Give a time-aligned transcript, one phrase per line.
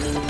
[0.00, 0.20] どうぞ。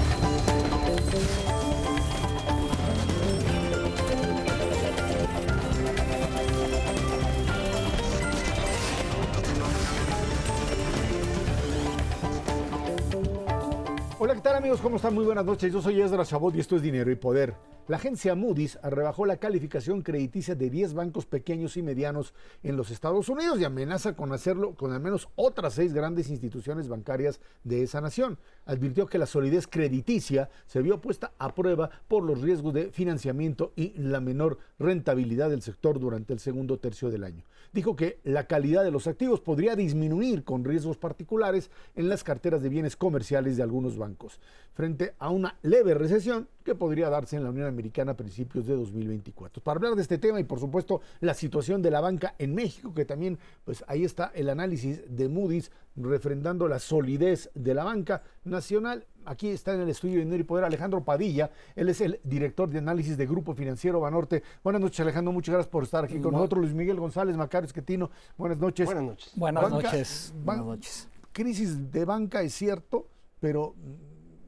[14.20, 14.80] Hola, ¿qué tal amigos?
[14.80, 15.14] ¿Cómo están?
[15.14, 15.72] Muy buenas noches.
[15.72, 17.54] Yo soy Ezra Chabot y esto es Dinero y Poder.
[17.86, 22.34] La agencia Moody's rebajó la calificación crediticia de 10 bancos pequeños y medianos
[22.64, 26.88] en los Estados Unidos y amenaza con hacerlo con al menos otras seis grandes instituciones
[26.88, 28.38] bancarias de esa nación.
[28.66, 33.72] Advirtió que la solidez crediticia se vio puesta a prueba por los riesgos de financiamiento
[33.76, 37.44] y la menor rentabilidad del sector durante el segundo tercio del año.
[37.72, 42.62] Dijo que la calidad de los activos podría disminuir con riesgos particulares en las carteras
[42.62, 44.40] de bienes comerciales de algunos bancos,
[44.74, 48.74] frente a una leve recesión que podría darse en la Unión Americana a principios de
[48.74, 49.62] 2024.
[49.62, 52.94] Para hablar de este tema y por supuesto la situación de la banca en México,
[52.94, 58.22] que también pues ahí está el análisis de Moody's refrendando la solidez de la banca
[58.44, 59.04] nacional.
[59.28, 62.70] Aquí está en el estudio de Dinero y Poder Alejandro Padilla, él es el director
[62.70, 64.42] de análisis de Grupo Financiero Banorte.
[64.64, 66.62] Buenas noches Alejandro, muchas gracias por estar aquí con nosotros.
[66.62, 68.86] Luis Miguel González, Macario Esquetino, buenas noches.
[68.86, 69.32] Buenas noches.
[69.36, 70.34] Buenas noches.
[70.42, 71.08] Buenas noches.
[71.32, 73.06] Crisis de banca es cierto,
[73.38, 73.74] pero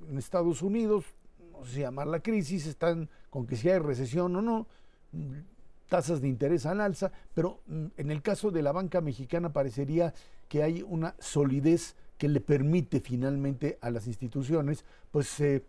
[0.09, 1.05] en Estados Unidos
[1.53, 4.67] no sé si llamarla crisis, están con que si hay recesión o no,
[5.91, 10.15] tasas de interés al alza, pero mm, en el caso de la banca mexicana parecería
[10.49, 15.65] que hay una solidez que le permite finalmente a las instituciones, pues eh,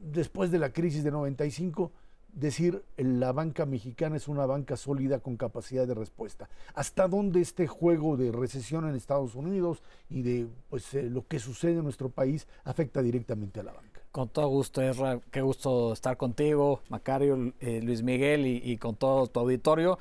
[0.00, 1.90] después de la crisis de 95,
[2.32, 6.48] decir la banca mexicana es una banca sólida con capacidad de respuesta.
[6.72, 11.40] ¿Hasta dónde este juego de recesión en Estados Unidos y de pues, eh, lo que
[11.40, 14.02] sucede en nuestro país afecta directamente a la banca?
[14.12, 15.18] Con todo gusto, Ezra.
[15.32, 19.98] Qué gusto estar contigo, Macario, eh, Luis Miguel y, con todo tu auditorio.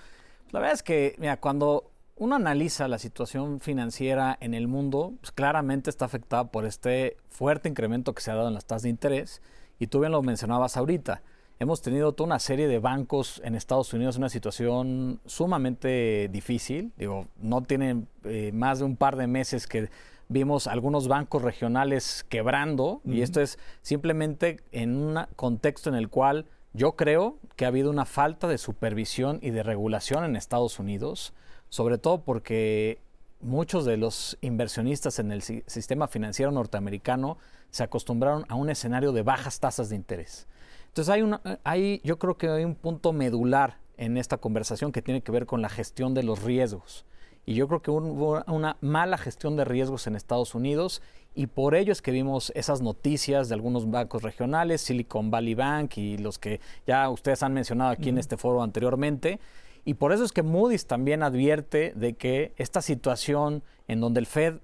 [0.52, 1.89] La verdad es que, mira, cuando
[2.20, 7.70] uno analiza la situación financiera en el mundo, pues claramente está afectada por este fuerte
[7.70, 9.42] incremento que se ha dado en las tasas de interés.
[9.80, 11.22] Y tú bien lo mencionabas ahorita.
[11.59, 16.92] Hemos tenido toda una serie de bancos en Estados Unidos en una situación sumamente difícil.
[16.98, 19.89] Digo, no tienen eh, más de un par de meses que
[20.27, 26.45] vimos algunos bancos regionales quebrando y esto es simplemente en un contexto en el cual
[26.73, 31.33] yo creo que ha habido una falta de supervisión y de regulación en Estados Unidos,
[31.70, 33.00] sobre todo porque
[33.42, 37.38] muchos de los inversionistas en el sistema financiero norteamericano
[37.72, 40.48] se acostumbraron a un escenario de bajas tasas de interés.
[40.88, 45.02] Entonces hay, una, hay yo creo que hay un punto medular en esta conversación que
[45.02, 47.06] tiene que ver con la gestión de los riesgos.
[47.46, 51.02] Y yo creo que hubo una mala gestión de riesgos en Estados Unidos
[51.36, 55.98] y por ello es que vimos esas noticias de algunos bancos regionales, Silicon Valley Bank
[55.98, 59.40] y los que ya ustedes han mencionado aquí en este foro anteriormente.
[59.86, 64.26] Y por eso es que Moody's también advierte de que esta situación en donde el
[64.26, 64.56] Fed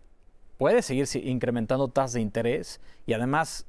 [0.58, 3.66] puede seguir incrementando tasas de interés y además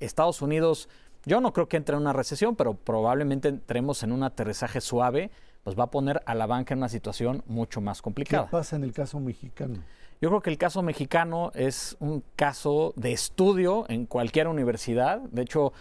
[0.00, 0.88] Estados Unidos,
[1.24, 5.30] yo no creo que entre en una recesión, pero probablemente entremos en un aterrizaje suave
[5.64, 8.46] pues va a poner a la banca en una situación mucho más complicada.
[8.46, 9.82] ¿Qué pasa en el caso mexicano?
[10.20, 15.20] Yo creo que el caso mexicano es un caso de estudio en cualquier universidad.
[15.20, 15.72] De hecho,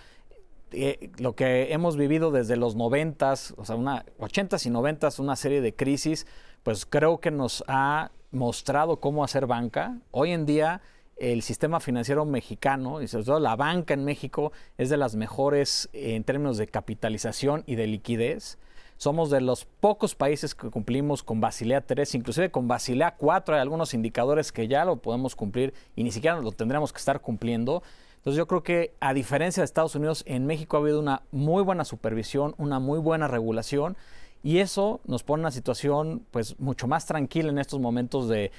[0.72, 5.35] eh, lo que hemos vivido desde los noventas, o sea, una 80 y noventas, una
[5.35, 6.28] serie de crisis,
[6.63, 9.97] pues creo que nos ha mostrado cómo hacer banca.
[10.11, 10.81] Hoy en día
[11.17, 15.89] el sistema financiero mexicano y sobre todo la banca en México es de las mejores
[15.94, 18.57] en términos de capitalización y de liquidez.
[18.97, 23.61] Somos de los pocos países que cumplimos con Basilea 3, inclusive con Basilea 4 hay
[23.61, 27.83] algunos indicadores que ya lo podemos cumplir y ni siquiera lo tendremos que estar cumpliendo.
[28.27, 31.63] Entonces yo creo que a diferencia de Estados Unidos, en México ha habido una muy
[31.63, 33.95] buena supervisión, una muy buena regulación
[34.43, 38.51] y eso nos pone en una situación pues mucho más tranquila en estos momentos de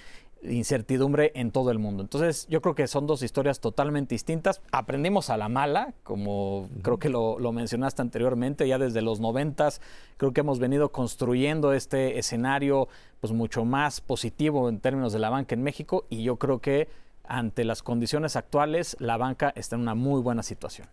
[0.43, 2.03] incertidumbre en todo el mundo.
[2.03, 4.63] Entonces, yo creo que son dos historias totalmente distintas.
[4.73, 9.83] Aprendimos a la mala, como creo que lo, mencionaste anteriormente, ya desde los noventas,
[10.17, 12.89] creo que hemos venido construyendo este escenario
[13.21, 16.89] pues mucho más positivo en términos de la banca en México y yo creo que
[17.29, 20.89] ante las condiciones actuales la banca está en una muy buena situación.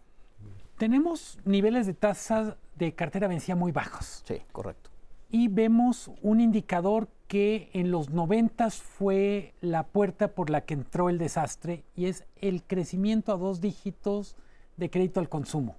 [0.78, 4.24] Tenemos niveles de tasas de cartera vencida muy bajos.
[4.28, 4.90] Sí, correcto.
[5.32, 11.10] Y vemos un indicador que en los noventas fue la puerta por la que entró
[11.10, 14.36] el desastre y es el crecimiento a dos dígitos
[14.78, 15.78] de crédito al consumo.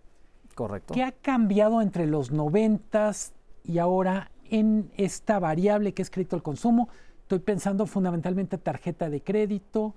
[0.55, 0.95] Correcto.
[0.95, 6.43] ¿Qué ha cambiado entre los noventas y ahora en esta variable que es crédito al
[6.43, 6.89] consumo?
[7.21, 9.95] Estoy pensando fundamentalmente tarjeta de crédito.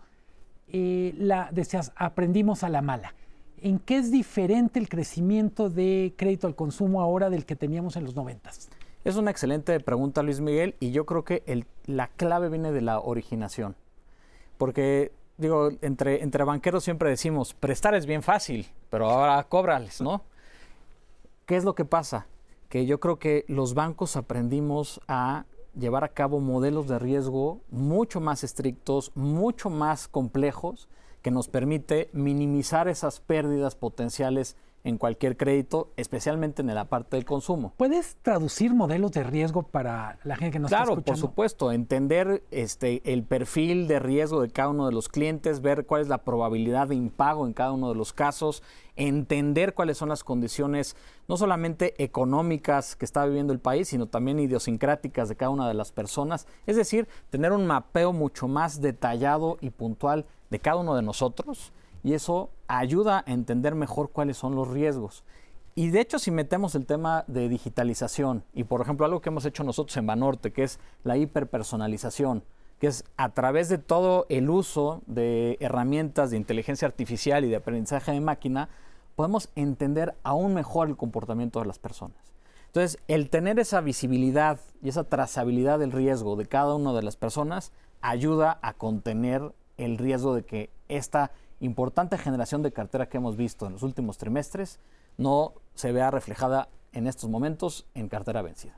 [0.71, 3.13] Eh, la decías, aprendimos a la mala.
[3.61, 8.05] ¿En qué es diferente el crecimiento de crédito al consumo ahora del que teníamos en
[8.05, 8.69] los noventas?
[9.03, 12.99] Es una excelente pregunta, Luis Miguel, y yo creo que la clave viene de la
[12.99, 13.75] originación.
[14.57, 20.23] Porque digo, entre, entre banqueros siempre decimos, prestar es bien fácil, pero ahora cóbrales, ¿no?
[21.45, 22.27] ¿Qué es lo que pasa?
[22.67, 25.45] Que yo creo que los bancos aprendimos a
[25.79, 30.87] llevar a cabo modelos de riesgo mucho más estrictos, mucho más complejos,
[31.21, 37.25] que nos permite minimizar esas pérdidas potenciales en cualquier crédito, especialmente en la parte del
[37.25, 37.73] consumo.
[37.77, 41.03] ¿Puedes traducir modelos de riesgo para la gente que nos está escuchando?
[41.03, 45.61] Claro, por supuesto, entender este, el perfil de riesgo de cada uno de los clientes,
[45.61, 48.63] ver cuál es la probabilidad de impago en cada uno de los casos,
[48.95, 50.95] entender cuáles son las condiciones
[51.27, 55.73] no solamente económicas que está viviendo el país, sino también idiosincráticas de cada una de
[55.73, 60.95] las personas, es decir, tener un mapeo mucho más detallado y puntual de cada uno
[60.95, 61.71] de nosotros
[62.03, 65.23] y eso ayuda a entender mejor cuáles son los riesgos.
[65.75, 69.45] Y de hecho, si metemos el tema de digitalización y, por ejemplo, algo que hemos
[69.45, 72.43] hecho nosotros en Banorte, que es la hiperpersonalización,
[72.79, 77.57] que es a través de todo el uso de herramientas de inteligencia artificial y de
[77.57, 78.69] aprendizaje de máquina,
[79.15, 82.17] podemos entender aún mejor el comportamiento de las personas.
[82.67, 87.17] Entonces, el tener esa visibilidad y esa trazabilidad del riesgo de cada una de las
[87.17, 93.35] personas ayuda a contener el riesgo de que esta importante generación de cartera que hemos
[93.35, 94.79] visto en los últimos trimestres
[95.17, 98.77] no se vea reflejada en estos momentos en cartera vencida.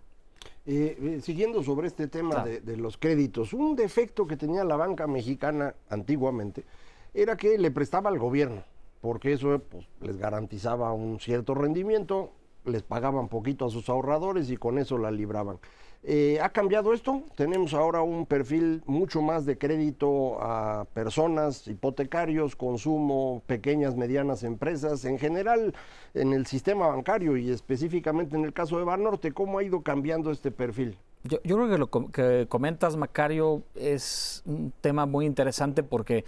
[0.66, 4.75] Eh, eh, siguiendo sobre este tema de, de, los créditos, un defecto que tenía la
[4.75, 6.66] banca mexicana antiguamente
[7.13, 8.63] era que le prestaba al gobierno,
[9.01, 12.31] porque eso pues, les garantizaba un cierto rendimiento,
[12.66, 15.60] les pagaban poquito a sus ahorradores y con eso la libraban.
[16.03, 17.21] Eh, ¿Ha cambiado esto?
[17.36, 25.06] Tenemos ahora un perfil mucho más de crédito a personas, hipotecarios, consumo, pequeñas, medianas empresas,
[25.06, 25.75] en general
[26.15, 29.31] en el sistema bancario y específicamente en el caso de Banorte.
[29.31, 30.98] ¿Cómo ha ido cambiando este perfil?
[31.24, 36.25] Yo, creo que lo que comentas, Macario, es un tema muy interesante porque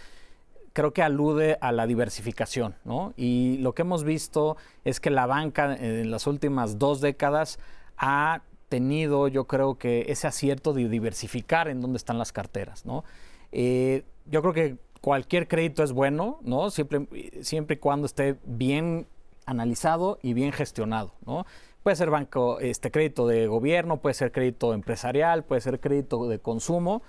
[0.74, 3.14] creo que alude a la diversificación, ¿no?
[3.18, 7.58] Y lo que hemos visto es que la banca en las últimas dos décadas
[7.98, 8.44] ha
[8.74, 13.04] tenido, yo creo que ese acierto de diversificar en dónde están las carteras, ¿no?
[13.52, 16.72] Eh, yo creo que cualquier crédito es bueno, ¿no?
[16.72, 17.08] Siempre,
[17.42, 19.06] siempre y cuando esté bien
[19.46, 21.46] analizado y bien gestionado, ¿no?
[21.84, 26.40] Puede ser banco, este crédito de gobierno, puede ser crédito empresarial, puede ser crédito de
[26.40, 27.04] consumo,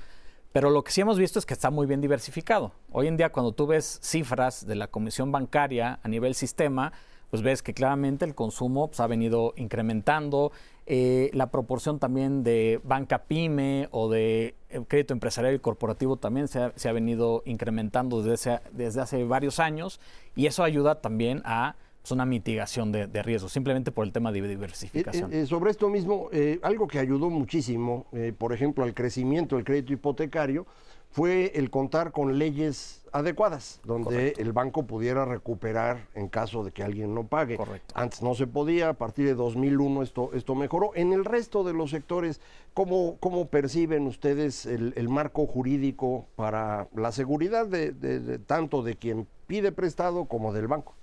[0.53, 2.73] pero lo que sí hemos visto es que está muy bien diversificado.
[2.93, 6.93] Hoy en día, cuando tú ves cifras de la Comisión Bancaria a nivel sistema,
[7.35, 10.53] pues ves que claramente el consumo pues, ha venido incrementando,
[10.87, 16.47] eh, la proporción también de banca pyme o de eh, crédito empresarial y corporativo también
[16.47, 19.99] se ha, venido incrementando desde, desde hace varios años
[20.37, 24.47] y eso ayuda también a pues, una mitigación de, riesgos, simplemente por el tema de
[24.47, 25.33] diversificación.
[25.33, 26.29] Eh, sobre esto mismo,
[26.61, 30.67] algo que ayudó muchísimo, por ejemplo, al crecimiento del crédito hipotecario,
[31.15, 36.83] fue el contar con leyes adecuadas, donde el banco pudiera recuperar en caso de que
[36.83, 37.57] alguien no pague.
[37.57, 37.95] Correcto.
[37.97, 40.91] Antes no se podía, a partir de 2001 esto, esto mejoró.
[40.97, 42.41] En el resto de los sectores,
[42.75, 49.71] ¿cómo, cómo perciben ustedes el, marco jurídico para la seguridad de, tanto de quien pide
[49.71, 50.97] prestado como del banco?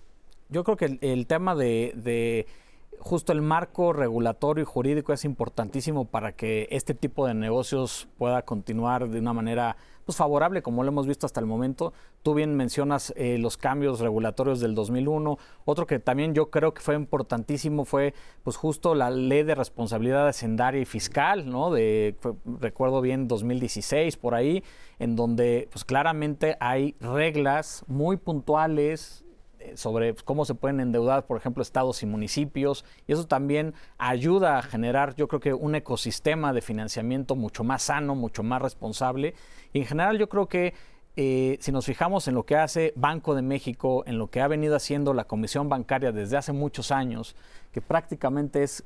[0.49, 2.45] Yo creo que el, tema de
[3.01, 8.43] justo el marco regulatorio y jurídico es importantísimo para que este tipo de negocios pueda
[8.43, 9.75] continuar de una manera
[10.05, 11.93] pues, favorable, como lo hemos visto hasta el momento.
[12.21, 15.37] Tú bien mencionas eh, los cambios regulatorios del 2001.
[15.65, 20.27] Otro que también yo creo que fue importantísimo fue pues justo la ley de responsabilidad
[20.27, 21.71] hacendaria y fiscal, ¿no?
[21.71, 22.15] De,
[22.59, 24.63] recuerdo bien, 2016 por ahí,
[24.99, 29.25] en donde pues claramente hay reglas muy puntuales
[29.75, 34.61] sobre cómo se pueden endeudar, por ejemplo, estados y municipios, y eso también ayuda a
[34.61, 39.33] generar, yo creo que, un ecosistema de financiamiento mucho más sano, mucho más responsable.
[39.73, 40.73] Y en general yo creo que
[41.17, 44.47] eh, si nos fijamos en lo que hace Banco de México, en lo que ha
[44.47, 47.35] venido haciendo la Comisión Bancaria desde hace muchos años,
[47.73, 48.83] que prácticamente es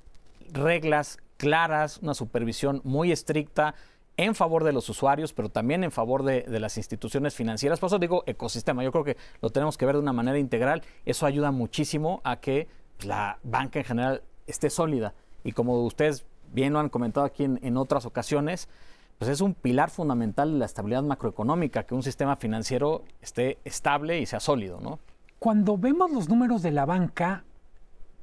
[0.52, 3.76] reglas claras, una supervisión muy estricta,
[4.18, 7.80] en favor de los usuarios, pero también en favor de, las instituciones financieras.
[7.80, 8.84] Por eso digo ecosistema.
[8.84, 10.84] Yo creo que lo tenemos que ver de una manera integral.
[11.06, 12.68] Eso ayuda muchísimo a que
[13.04, 15.14] la banca en general esté sólida.
[15.44, 18.70] Y como ustedes bien lo han comentado aquí en, otras ocasiones,
[19.18, 24.20] pues es un pilar fundamental de la estabilidad macroeconómica, que un sistema financiero esté estable
[24.20, 25.00] y sea sólido, ¿no?
[25.40, 27.44] Cuando vemos los números de la banca,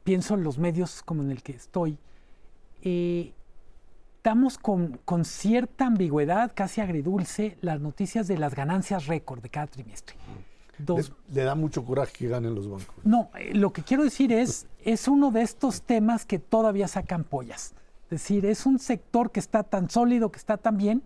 [0.04, 1.98] pienso en los medios como en el que estoy,
[2.82, 3.32] eh,
[4.22, 10.16] damos con, cierta ambigüedad, casi agridulce, las noticias de las ganancias récord de cada trimestre.
[11.28, 12.94] le, da mucho coraje que ganen los bancos.
[13.04, 17.24] No, eh, lo que quiero decir es, es uno de estos temas que todavía sacan
[17.24, 17.74] pollas.
[18.04, 21.02] Es decir, es un sector que está tan sólido, que está tan bien,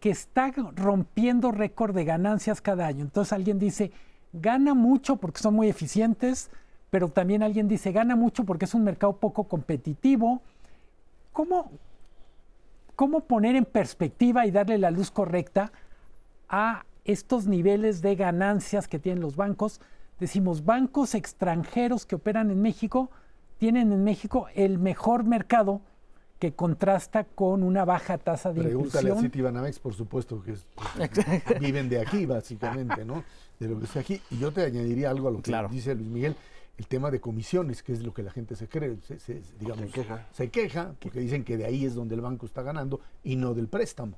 [0.00, 3.02] que está rompiendo récord de ganancias cada año.
[3.02, 3.90] Entonces alguien dice,
[4.32, 6.50] gana mucho porque son muy eficientes,
[6.90, 10.42] pero también alguien dice, gana mucho porque es un mercado poco competitivo.
[11.32, 11.72] ¿Cómo,
[12.96, 15.72] cómo poner en perspectiva y darle la luz correcta
[16.48, 19.80] a estos niveles de ganancias que tienen los bancos?
[20.20, 23.10] Decimos, bancos extranjeros que operan en México
[23.58, 25.80] tienen en México el mejor mercado
[26.38, 30.54] que contrasta con una baja tasa de Pregúntale a Citibanamex, por supuesto, que
[31.60, 33.24] viven de aquí, básicamente, ¿no?
[33.58, 34.20] De lo que está aquí.
[34.30, 36.36] Y yo te añadiría algo a lo que dice Luis Miguel,
[36.76, 40.26] el tema de comisiones, que es lo que la gente se cree, se, digamos, queja.
[40.32, 43.54] se queja, porque dicen que de ahí es donde el banco está ganando y no
[43.54, 44.16] del préstamo.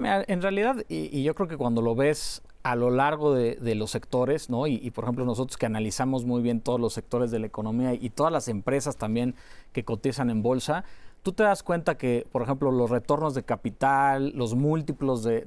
[0.00, 4.50] en realidad, y, yo creo que cuando lo ves a lo largo de, los sectores,
[4.50, 4.66] ¿no?
[4.66, 8.10] Y, por ejemplo, nosotros que analizamos muy bien todos los sectores de la economía y
[8.10, 9.36] todas las empresas también
[9.72, 10.84] que cotizan en bolsa,
[11.22, 15.44] tú te das cuenta que, por ejemplo, los retornos de capital, los múltiplos de,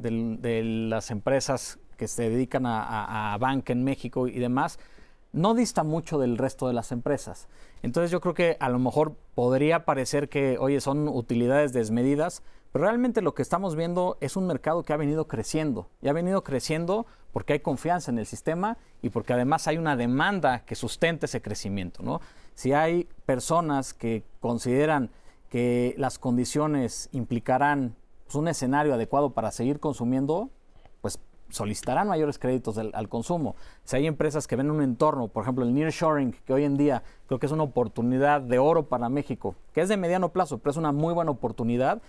[0.90, 4.80] las empresas que se dedican a, banca en México y demás,
[5.34, 7.48] no dista mucho del resto de las empresas.
[7.84, 12.86] Entonces yo creo que a lo mejor podría parecer que, oye, son utilidades desmedidas, pero
[12.86, 15.90] realmente lo que estamos viendo es un mercado que ha venido creciendo.
[16.02, 19.96] Y ha venido creciendo porque hay confianza en el sistema y porque además hay una
[19.96, 22.04] demanda que sustente ese crecimiento.
[22.04, 22.22] ¿no?
[22.56, 25.10] Si hay personas que consideran
[25.50, 27.96] que las condiciones implicarán
[28.26, 30.50] pues, un escenario adecuado para seguir consumiendo,
[31.52, 33.56] solicitarán mayores créditos al consumo.
[33.84, 37.04] Si hay empresas que ven un entorno, por ejemplo el nearshoring, que hoy en día
[37.28, 40.72] creo que es una oportunidad de oro para México, que es de mediano plazo, pero
[40.72, 42.02] es una muy buena oportunidad,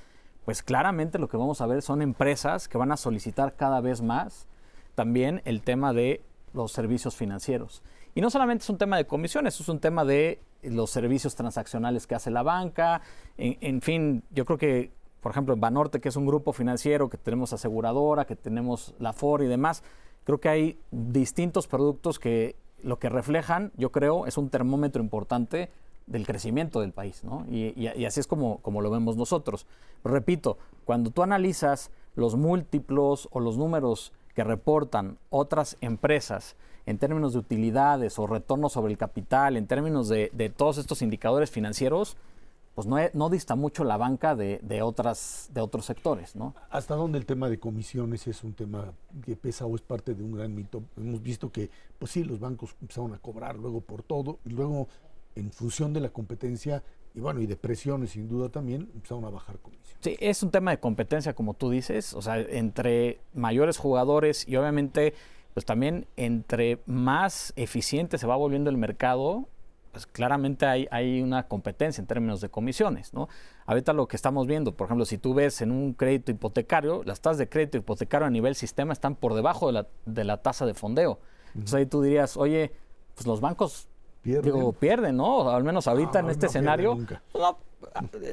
[0.44, 4.02] pues claramente lo que vamos a ver son empresas que van a solicitar cada vez
[4.02, 4.48] más
[4.94, 6.22] también el tema de
[6.52, 7.82] los servicios financieros.
[8.14, 12.06] Y no solamente es un tema de comisiones, es un tema de los servicios transaccionales
[12.06, 13.00] que hace la banca.
[13.36, 14.92] En, fin, yo creo que,
[15.22, 19.42] por ejemplo, Banorte, que es un grupo financiero, que tenemos aseguradora, que tenemos la FOR
[19.42, 19.82] y demás,
[20.24, 25.70] creo que hay distintos productos que lo que reflejan, yo creo, es un termómetro importante
[26.06, 27.46] del crecimiento del país, ¿no?
[27.48, 29.66] Y, así es como, como lo vemos nosotros.
[30.04, 37.32] repito, cuando tú analizas los múltiplos o los números que reportan otras empresas, en términos
[37.32, 42.16] de utilidades o retorno sobre el capital, en términos de, todos estos indicadores financieros,
[42.74, 46.36] pues no, no dista mucho la banca de, otras, de otros sectores.
[46.36, 46.54] ¿no?
[46.70, 48.92] ¿Hasta dónde el tema de comisiones es un tema
[49.24, 50.82] que pesa o es parte de un gran mito?
[50.96, 54.88] Hemos visto que, pues sí, los bancos empezaron a cobrar luego por todo y luego
[55.34, 56.82] en función de la competencia
[57.14, 59.98] y bueno, y de presiones sin duda también, empezaron a bajar comisiones.
[60.00, 64.56] Sí, es un tema de competencia, como tú dices, o sea, entre mayores jugadores y
[64.56, 65.12] obviamente
[65.52, 69.48] pues también entre más eficiente se va volviendo el mercado,
[69.92, 73.28] pues claramente hay, hay, una competencia en términos de comisiones, ¿no?
[73.66, 77.20] Ahorita lo que estamos viendo, por ejemplo, si tú ves en un crédito hipotecario, las
[77.20, 80.66] tasas de crédito hipotecario a nivel sistema están por debajo de la, de la tasa
[80.66, 81.20] de fondeo.
[81.48, 82.72] Entonces ahí tú dirías, oye,
[83.14, 83.86] pues los bancos
[84.22, 85.50] pierden, pierden ¿no?
[85.50, 86.98] Al menos ahorita en este escenario.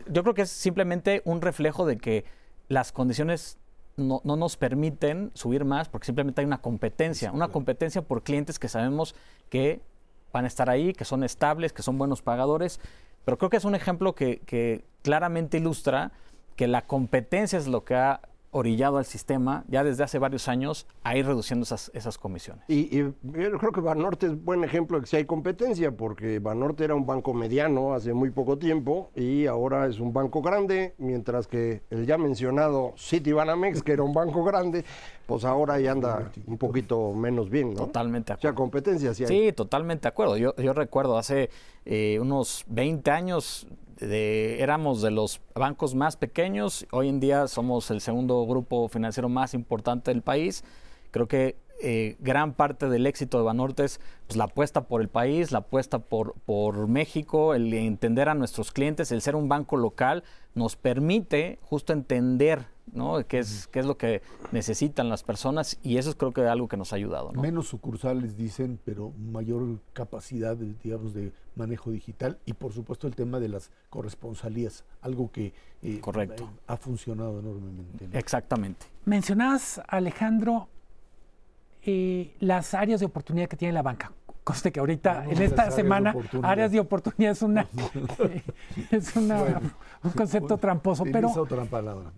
[0.08, 2.26] yo creo que es simplemente un reflejo de que
[2.70, 3.58] las condiciones
[3.98, 8.70] no, nos permiten subir más porque simplemente hay una competencia, una competencia por clientes que
[8.70, 9.16] sabemos
[9.50, 9.82] que
[10.32, 12.80] van a estar ahí, que son estables, que son buenos pagadores.
[13.26, 16.12] Pero creo que es un ejemplo que, claramente ilustra
[16.56, 18.22] que la competencia es lo que ha
[18.52, 22.64] orillado al sistema ya desde hace varios años a ir reduciendo esas, esas comisiones.
[22.68, 26.84] Y, yo creo que Banorte es buen ejemplo de que si hay competencia, porque Banorte
[26.84, 31.48] era un banco mediano hace muy poco tiempo y ahora es un banco grande, mientras
[31.48, 34.84] que el ya mencionado Citibanamex, que era un banco grande,
[35.28, 37.86] pues ahora ya anda un poquito menos bien, ¿no?
[37.86, 38.50] Totalmente de acuerdo.
[38.50, 39.30] O sea, competencia sí hay.
[39.30, 40.38] Sí, totalmente de acuerdo.
[40.38, 41.52] Yo, yo recuerdo hace
[41.86, 43.68] eh, unos 20 años
[44.00, 49.54] éramos de los bancos más pequeños, hoy en día somos el segundo grupo financiero más
[49.54, 50.64] importante del país.
[51.12, 55.08] Creo que eh, gran parte del éxito de Banorte es pues, la apuesta por el
[55.08, 59.78] país, la apuesta por, por México, el entender a nuestros clientes, el ser un banco
[59.78, 60.24] local,
[60.56, 63.26] nos permite justo entender ¿no?
[63.28, 66.68] qué, es, qué es lo que necesitan las personas y eso es creo que algo
[66.68, 67.32] que nos ha ayudado.
[67.34, 73.40] Menos sucursales dicen, pero mayor capacidad digamos, de manejo digital y por supuesto el tema
[73.40, 76.50] de las corresponsalías, algo que eh, Correcto.
[76.68, 78.10] ha funcionado enormemente.
[78.18, 78.86] Exactamente.
[79.06, 80.68] Mencionabas, Alejandro,
[81.84, 84.12] eh, las áreas de oportunidad que tiene la banca.
[84.44, 87.68] Conste que ahorita, en esta semana, áreas de oportunidad es una
[88.92, 89.62] es una,
[90.04, 91.04] un concepto tramposo.
[91.04, 92.12] Pero, otra palabra,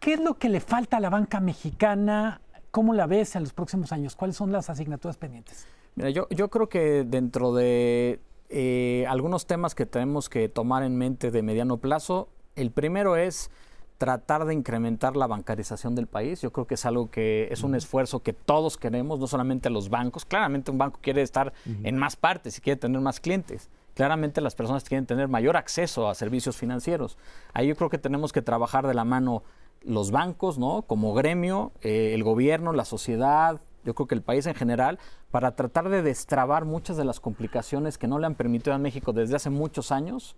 [0.00, 2.40] ¿qué es lo que le falta a la banca mexicana?
[2.70, 4.16] ¿Cómo la ves en los próximos años?
[4.16, 5.66] ¿Cuáles son las asignaturas pendientes?
[5.94, 10.96] Mira, yo, yo creo que dentro de eh, algunos temas que tenemos que tomar en
[10.96, 13.50] mente de mediano plazo, el primero es
[13.98, 16.40] tratar de incrementar la bancarización del país.
[16.40, 19.90] Yo creo que es algo que es un esfuerzo que todos queremos, no solamente los
[19.90, 20.24] bancos.
[20.24, 23.68] Claramente un banco quiere estar en más partes y quiere tener más clientes.
[23.94, 27.18] Claramente las personas quieren tener mayor acceso a servicios financieros.
[27.52, 29.42] Ahí yo creo que tenemos que trabajar de la mano
[29.82, 30.82] los bancos, ¿no?
[30.82, 34.98] Como gremio, eh, el gobierno, la sociedad, yo creo que el país en general,
[35.30, 39.12] para tratar de destrabar muchas de las complicaciones que no le han permitido a México
[39.12, 40.36] desde hace muchos años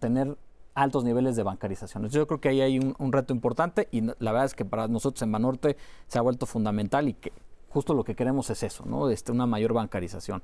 [0.00, 0.36] tener
[0.74, 2.08] altos niveles de bancarización.
[2.08, 5.22] yo creo que ahí hay un, reto importante y la verdad es que para nosotros
[5.22, 5.76] en Banorte
[6.08, 7.32] se ha vuelto fundamental y que
[7.68, 9.08] justo lo que queremos es eso, ¿no?
[9.08, 10.42] Este, una mayor bancarización.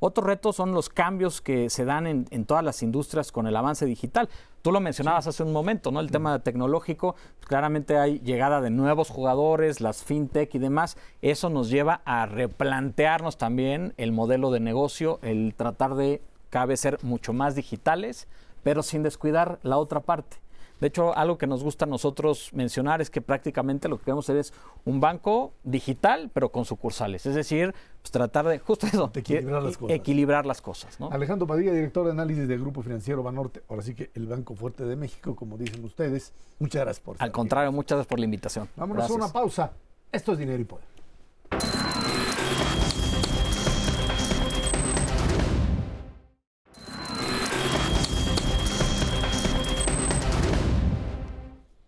[0.00, 3.54] Otro reto son los cambios que se dan en, en, todas las industrias con el
[3.54, 4.28] avance digital.
[4.62, 6.00] Tú lo mencionabas hace un momento, ¿no?
[6.00, 7.14] El tema tecnológico,
[7.46, 10.96] claramente hay llegada de nuevos jugadores, las fintech y demás.
[11.22, 16.22] Eso nos lleva a replantearnos también el modelo de negocio, el tratar de
[16.66, 18.26] vez ser mucho más digitales,
[18.62, 20.38] pero sin descuidar la otra parte.
[20.80, 24.24] De hecho, algo que nos gusta a nosotros mencionar es que prácticamente lo que queremos
[24.24, 24.52] hacer es
[24.84, 27.26] un banco digital, pero con sucursales.
[27.26, 29.96] Es decir, pues tratar de justo eso, equilibrar las cosas.
[29.96, 33.62] Equilibrar las cosas Alejandro Padilla, director de análisis del Grupo Financiero Banorte.
[33.68, 36.32] Ahora sí que el Banco Fuerte de México, como dicen ustedes.
[36.58, 38.68] Muchas gracias por Al contrario, muchas gracias por la invitación.
[38.76, 39.72] Vámonos a una pausa.
[40.12, 40.99] Esto es Dinero y Poder.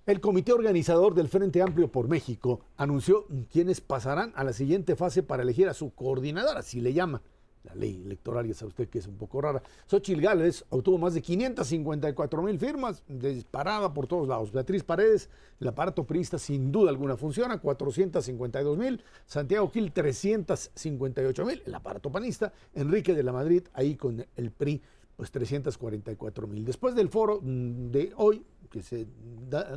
[0.04, 5.23] El comité organizador del Frente Amplio por México anunció quienes pasarán a la siguiente fase
[5.23, 7.23] para elegir a su coordinadora, así le llama.
[7.62, 9.62] La ley electoral, ya sabe usted que es un poco rara.
[9.87, 14.50] Xochil Gálvez obtuvo más de 554 mil firmas, disparada por todos lados.
[14.50, 15.30] Beatriz Paredes,
[15.61, 19.04] el aparato priista sin duda alguna funciona, 452 mil.
[19.25, 21.62] Santiago Gil, 358 mil.
[21.64, 22.52] El aparato panista.
[22.75, 24.82] Enrique de la Madrid, ahí con el PRI,
[25.14, 26.64] pues 344 mil.
[26.64, 29.07] Después del foro mm, de hoy, que se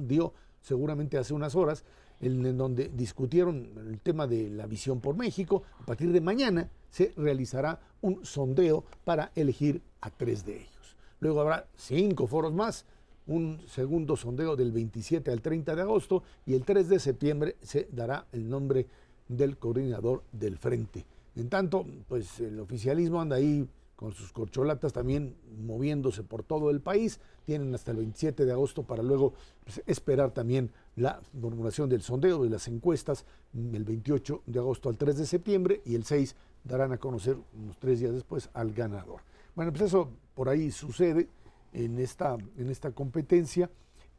[0.01, 1.83] dio seguramente hace unas horas,
[2.21, 7.13] en, donde discutieron el tema de la visión por México, a partir de mañana se
[7.17, 10.95] realizará un sondeo para elegir a tres de ellos.
[11.19, 12.85] Luego habrá cinco foros más,
[13.27, 17.87] un segundo sondeo del 27 al 30 de agosto y el 3 de septiembre se
[17.91, 18.87] dará el nombre
[19.27, 21.05] del coordinador del frente.
[21.35, 26.81] En tanto, pues el oficialismo anda ahí con sus corcholatas también moviéndose por todo el
[26.81, 27.19] país.
[27.45, 32.43] Tienen hasta el 27 de agosto para luego pues, esperar también la formulación del sondeo
[32.43, 36.91] de las encuestas el 28 de agosto al 3 de septiembre y el 6 darán
[36.91, 39.21] a conocer unos tres días después al ganador.
[39.55, 41.29] Bueno, pues eso por ahí sucede
[41.71, 43.69] en esta, en esta competencia.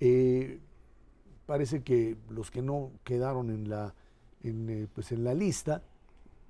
[0.00, 0.60] Eh,
[1.44, 3.94] parece que los que no quedaron en la,
[4.42, 5.82] en, eh, pues en la lista,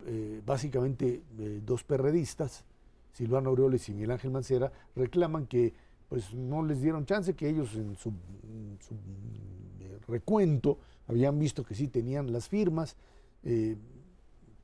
[0.07, 1.23] eh, básicamente
[1.65, 2.65] dos perredistas,
[3.17, 5.73] Silvano Aureoles y Miguel Ángel Mancera, reclaman que
[6.07, 11.89] pues no les dieron chance, que ellos en su, eh, recuento habían visto que sí
[11.89, 12.95] tenían las firmas.
[13.43, 13.77] Eh,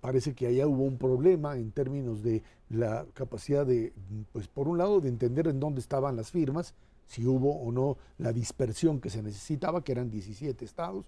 [0.02, 3.94] parece que allá hubo un problema en términos de la capacidad de,
[4.32, 6.74] pues por un lado, de entender en dónde estaban las firmas,
[7.06, 11.06] si hubo o no la dispersión que se necesitaba, que eran 17 estados.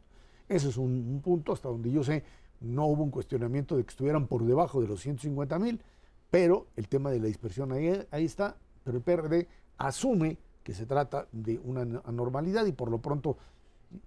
[0.48, 2.24] Ese es un, punto, hasta donde yo sé,
[2.60, 5.80] no hubo un cuestionamiento de que estuvieran por debajo de los 150 mil.
[6.30, 9.46] Pero el tema de la dispersión ahí, ahí está, pero el PRD
[9.78, 13.36] asume que se trata de una anormalidad y por lo pronto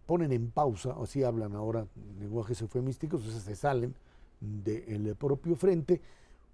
[0.05, 1.87] ponen en pausa, o así hablan ahora
[2.19, 3.95] lenguajes eufemísticos, o sea, se salen
[4.39, 6.01] del propio frente,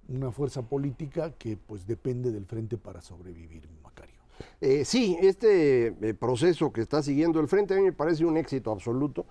[0.09, 4.15] una fuerza política que pues depende del frente para sobrevivir, Macario.
[4.59, 8.37] Eh, sí, este eh, proceso que está siguiendo el frente a mí me parece un
[8.37, 9.25] éxito absoluto.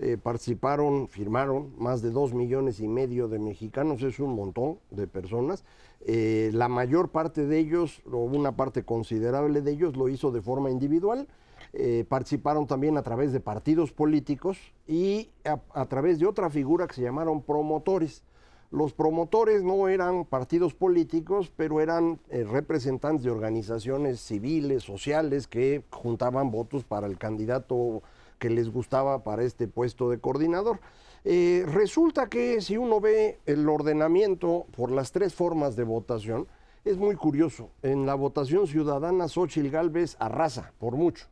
[0.00, 5.08] Eh, participaron, firmaron más de dos millones y medio de mexicanos, es un montón de
[5.08, 5.64] personas.
[6.02, 10.40] Eh, la mayor parte de ellos, o una parte considerable de ellos, lo hizo de
[10.40, 11.26] forma individual.
[11.72, 14.56] Eh, participaron también a través de partidos políticos
[14.86, 18.22] y a, través de otra figura que se llamaron promotores.
[18.70, 26.50] Los promotores no eran partidos políticos, pero eran representantes de organizaciones civiles, sociales, que juntaban
[26.50, 28.02] votos para el candidato
[28.38, 30.80] que les gustaba para este puesto de coordinador.
[31.24, 36.46] Eh, resulta que si uno ve el ordenamiento por las tres formas de votación,
[36.84, 37.70] es muy curioso.
[37.82, 41.26] En la votación ciudadana, Xochitl Galvez arrasa por mucho.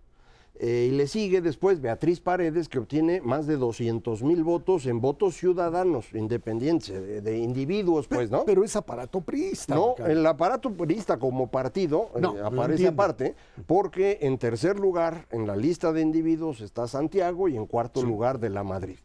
[0.59, 5.01] Eh, y le sigue después Beatriz Paredes, que obtiene más de 200 mil votos en
[5.01, 8.45] votos ciudadanos, independientes, de, individuos, pues, ¿no?
[8.45, 9.75] Pero es aparato priista.
[9.75, 13.35] No, el aparato priista como partido eh, aparece aparte,
[13.67, 18.39] porque en tercer lugar en la lista de individuos está Santiago y en cuarto lugar
[18.39, 18.97] de la Madrid.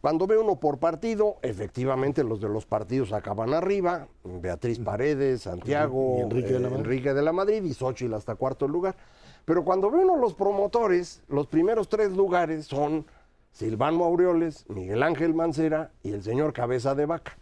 [0.00, 6.20] Cuando ve uno por partido, efectivamente los de los partidos acaban arriba, Beatriz Paredes, Santiago,
[6.20, 8.96] Enrique, de la Enrique, de la Madrid y Xochitl hasta cuarto lugar.
[9.44, 13.04] Pero cuando ve uno los promotores, los primeros tres lugares son
[13.52, 17.36] Silvano Aureoles, Miguel Ángel Mancera y el señor Cabeza de Vaca.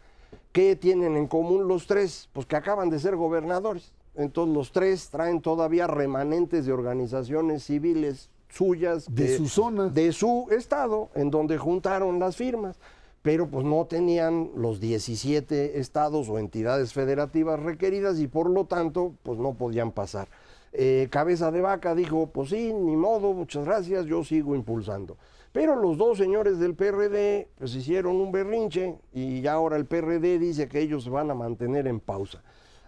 [0.52, 2.28] ¿Qué tienen en común los tres?
[2.32, 3.92] Pues que acaban de ser gobernadores.
[4.14, 9.06] Entonces los tres traen todavía remanentes de organizaciones civiles suyas.
[9.14, 9.88] De, su zona.
[9.88, 12.76] De su estado, en donde juntaron las firmas.
[13.22, 19.12] Pero pues no tenían los 17 estados o entidades federativas requeridas y por lo tanto
[19.22, 20.28] pues no podían pasar.
[20.72, 25.16] Eh, Cabeza de Vaca dijo, pues sí, ni modo, muchas gracias, yo sigo impulsando.
[25.52, 30.68] Pero los dos señores del PRD pues hicieron un berrinche y ahora el PRD dice
[30.68, 32.42] que ellos se van a mantener en pausa.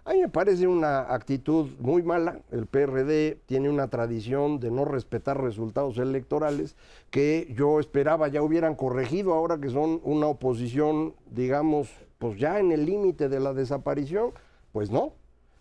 [0.05, 2.41] A mí me parece una actitud muy mala.
[2.51, 6.75] El PRD tiene una tradición de no respetar resultados electorales
[7.11, 12.73] que yo esperaba ya hubieran corregido ahora que son una oposición, digamos, pues ya en
[12.73, 14.33] el límite de la desaparición.
[14.73, 15.13] Pues no,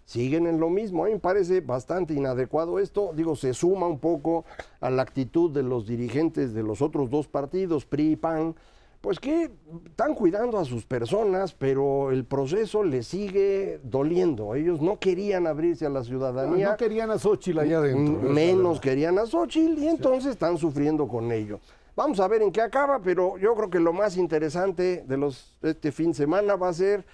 [0.09, 1.03] siguen en lo mismo.
[1.03, 3.11] A mí me parece bastante inadecuado esto.
[3.15, 4.43] Digo, se suma un poco
[4.81, 8.55] a la actitud de los dirigentes de los otros dos partidos, PRI y PAN,
[9.01, 9.51] pues que
[9.85, 14.55] están cuidando a sus personas, pero el proceso les sigue doliendo.
[14.55, 16.71] Ellos no querían abrirse a la ciudadanía.
[16.71, 18.29] No, querían a Xochitl allá adentro.
[18.29, 21.59] Menos querían a Xochitl y entonces están sufriendo con ello.
[21.95, 25.55] Vamos a ver en qué acaba, pero yo creo que lo más interesante de los
[25.61, 27.05] este fin de semana va a ser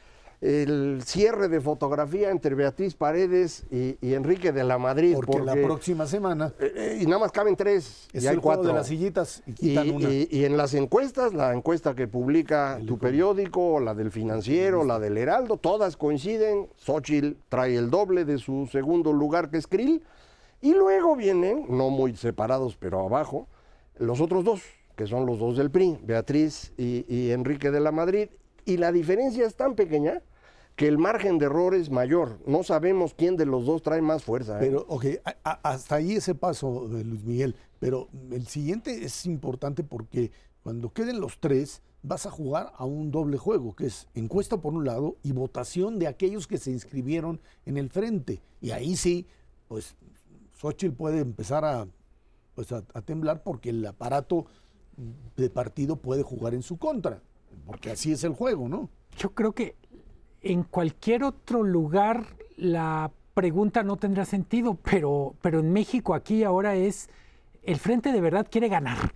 [0.42, 5.16] el cierre de fotografía entre Beatriz Paredes y, Enrique de la Madrid.
[5.16, 6.54] Porque, la próxima semana.
[6.60, 8.08] Eh, eh, y nada más caben tres.
[8.14, 8.64] y hay cuatro.
[8.64, 10.10] de las sillitas y quitan una.
[10.10, 15.18] Y, en las encuestas, la encuesta que publica tu periódico, la del financiero, la del
[15.18, 16.68] Heraldo, todas coinciden.
[16.78, 20.04] Xochitl trae el doble de su segundo lugar que es Krill.
[20.62, 23.48] Y luego vienen, no muy separados, pero abajo,
[23.98, 24.62] los otros dos,
[24.96, 28.30] que son los dos del PRI, Beatriz y Enrique de la Madrid
[28.66, 30.22] y la diferencia es tan pequeña
[30.76, 32.40] que el margen de error es mayor.
[32.46, 34.58] No sabemos quién de los dos trae más fuerza.
[34.58, 34.60] ¿eh?
[34.60, 35.06] Pero, ok,
[35.44, 37.56] hasta ahí ese paso de Luis Miguel.
[37.80, 40.32] Pero el siguiente es importante porque
[40.64, 44.74] cuando queden los tres, vas a jugar a un doble juego, que es encuesta por
[44.74, 48.42] un lado y votación de aquellos que se inscribieron en el frente.
[48.62, 49.28] Y ahí sí,
[49.68, 49.96] pues
[50.60, 51.88] Xochitl puede empezar a,
[52.54, 54.46] pues, a temblar porque el aparato
[55.38, 57.22] de partido puede jugar en su contra
[57.66, 58.90] porque así es el juego, ¿no?
[59.18, 59.76] Yo creo que
[60.42, 62.26] en cualquier otro lugar
[62.58, 67.10] la pregunta no tendrá sentido, pero, pero en México aquí ahora es,
[67.64, 69.14] el frente de verdad quiere ganar.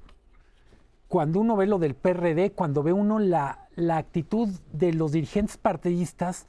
[1.08, 5.58] Cuando uno ve lo del PRD, cuando ve uno la, la actitud de los dirigentes
[5.58, 6.48] partidistas,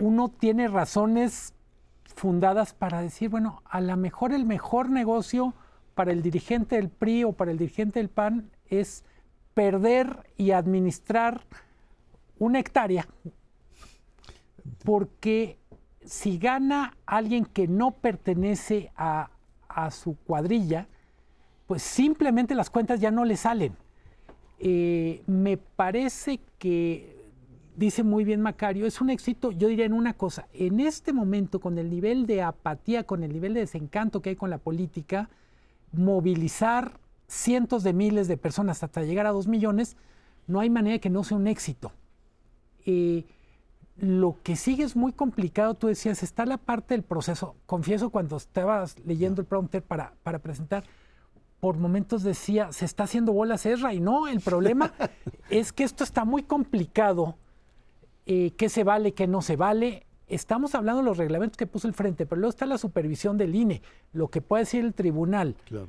[0.00, 1.54] uno tiene razones
[2.04, 5.54] fundadas para decir, bueno, a lo mejor el mejor negocio
[5.94, 9.04] para el dirigente del PRI o para el dirigente del PAN es
[9.54, 11.42] perder y administrar
[12.38, 13.06] una hectárea,
[14.84, 15.58] porque
[16.04, 19.30] si gana alguien que no pertenece a,
[19.90, 20.86] su cuadrilla,
[21.66, 23.76] pues simplemente las cuentas ya no le salen.
[24.60, 27.14] Eh, me parece que,
[27.74, 31.58] dice muy bien Macario, es un éxito, yo diría en una cosa, en este momento
[31.58, 35.28] con el nivel de apatía, con el nivel de desencanto que hay con la política,
[35.92, 39.96] movilizar cientos de miles de personas hasta llegar a dos millones,
[40.46, 41.92] no hay manera que no sea un éxito.
[42.86, 43.24] Eh,
[43.96, 47.54] lo que sigue es muy complicado, tú decías, está la parte del proceso.
[47.66, 50.84] Confieso, cuando estabas leyendo el prompter para, para presentar,
[51.60, 54.92] por momentos decía, se está haciendo bolas Esra, y no, el problema
[55.50, 57.36] es que esto está muy complicado,
[58.26, 60.06] eh, qué se vale, qué no se vale.
[60.26, 63.54] Estamos hablando de los reglamentos que puso el frente, pero luego está la supervisión del
[63.54, 63.82] INE,
[64.12, 65.56] lo que puede decir el tribunal.
[65.66, 65.88] Claro.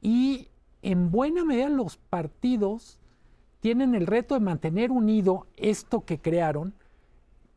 [0.00, 0.48] Y
[0.82, 2.98] en buena medida los partidos
[3.60, 6.74] tienen el reto de mantener unido esto que crearon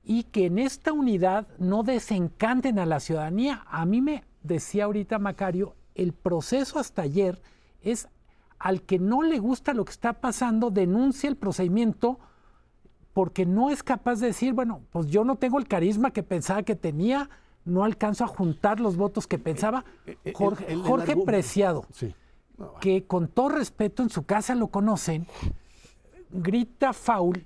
[0.04, 3.66] y que en esta unidad no desencanten a la ciudadanía.
[3.68, 7.42] A mí me decía ahorita Macario, el proceso hasta ayer
[7.82, 8.08] es
[8.60, 12.20] al que no le gusta lo que está pasando, denuncia el procedimiento
[13.14, 16.62] porque no es capaz de decir, bueno, pues yo no tengo el carisma que pensaba
[16.64, 17.30] que tenía,
[17.64, 19.86] no alcanzo a juntar los votos que pensaba.
[20.06, 21.86] Eh, eh, Jorge, Jorge Preciado.
[21.92, 22.14] Sí
[22.82, 25.28] que con todo respeto en su casa lo conocen,
[26.32, 27.46] grita faul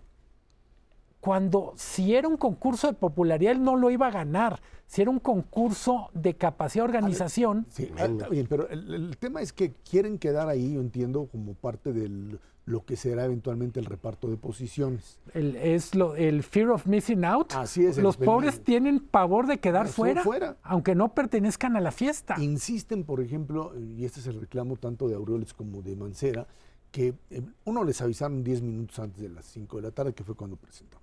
[1.19, 5.11] cuando si era un concurso de popularidad él no lo iba a ganar, si era
[5.11, 7.67] un concurso de capacidad de organización.
[7.69, 11.93] Sí, está bien, pero el, tema es que quieren quedar ahí, yo entiendo, como parte
[11.93, 12.39] de
[12.69, 15.17] lo que será eventualmente el reparto de posiciones.
[15.33, 17.53] El, es lo, el fear of missing out.
[17.53, 17.97] Así es.
[17.97, 22.35] Los pobres tienen pavor de quedar fuera, fuera, aunque no pertenezcan a la fiesta.
[22.37, 26.45] Insisten, por ejemplo, y este es el reclamo tanto de Aureoles como de Mancera,
[26.91, 30.23] que eh, uno les avisaron 10 minutos antes de las 5 de la tarde, que
[30.23, 30.99] fue cuando presentó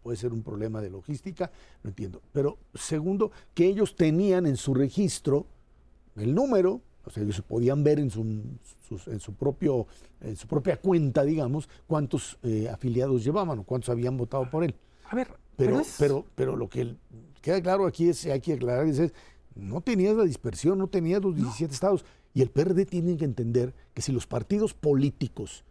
[0.00, 1.50] puede ser un problema de logística,
[1.82, 2.22] no entiendo.
[2.32, 5.44] Pero segundo, que ellos tenían en su registro
[6.16, 9.86] el número, o sea, ellos podían ver en su, en su, propio,
[10.20, 14.74] en su propia cuenta, digamos, cuántos eh, afiliados llevaban o cuántos habían votado por él.
[15.08, 16.94] A ver, pero, pero, pero, lo que
[17.40, 19.12] queda claro aquí es, hay que aclarar, es,
[19.54, 22.04] no tenías la dispersión, no tenías los 17 estados.
[22.34, 25.64] Y el PRD tiene que entender que si los partidos políticos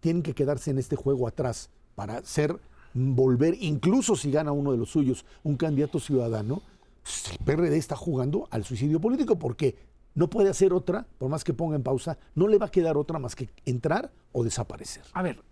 [0.00, 2.58] tienen que quedarse en este juego atrás para ser,
[2.94, 6.62] volver, incluso si gana uno de los suyos, un candidato ciudadano,
[7.02, 9.74] pues el PRD está jugando al suicidio político porque
[10.14, 12.96] no puede hacer otra, por más que ponga en pausa, no le va a quedar
[12.96, 15.04] otra más que entrar o desaparecer.
[15.12, 15.42] A ver,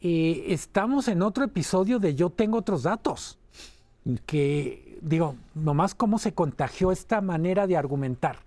[0.00, 3.38] eh, estamos en otro episodio de Yo tengo otros datos,
[4.26, 8.38] que digo, nomás cómo se contagió esta manera de argumentar.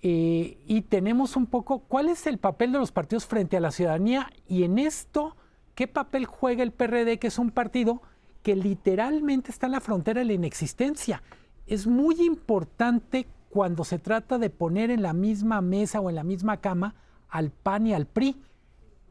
[0.00, 3.72] Eh, y tenemos un poco cuál es el papel de los partidos frente a la
[3.72, 5.36] ciudadanía y en esto,
[5.74, 8.00] ¿qué papel juega el PRD, que es un partido
[8.44, 11.22] que literalmente está en la frontera de la inexistencia?
[11.66, 16.24] Es muy importante cuando se trata de poner en la misma mesa o en la
[16.24, 16.94] misma cama
[17.28, 18.36] al PAN y al PRI.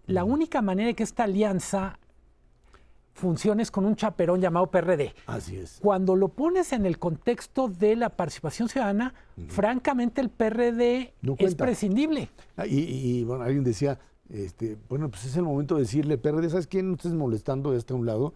[0.05, 1.99] La única manera de que esta alianza
[3.17, 5.13] funciones con un chaperón llamado PRD.
[5.25, 5.79] Así es.
[5.81, 9.13] Cuando lo pones en el contexto de la participación ciudadana,
[9.47, 12.29] francamente el PRD es prescindible.
[12.55, 16.67] Ah, y, bueno, alguien decía, este, bueno, pues es el momento de decirle, PRD, ¿sabes
[16.67, 16.89] quién?
[16.89, 18.35] No estés molestando de este un lado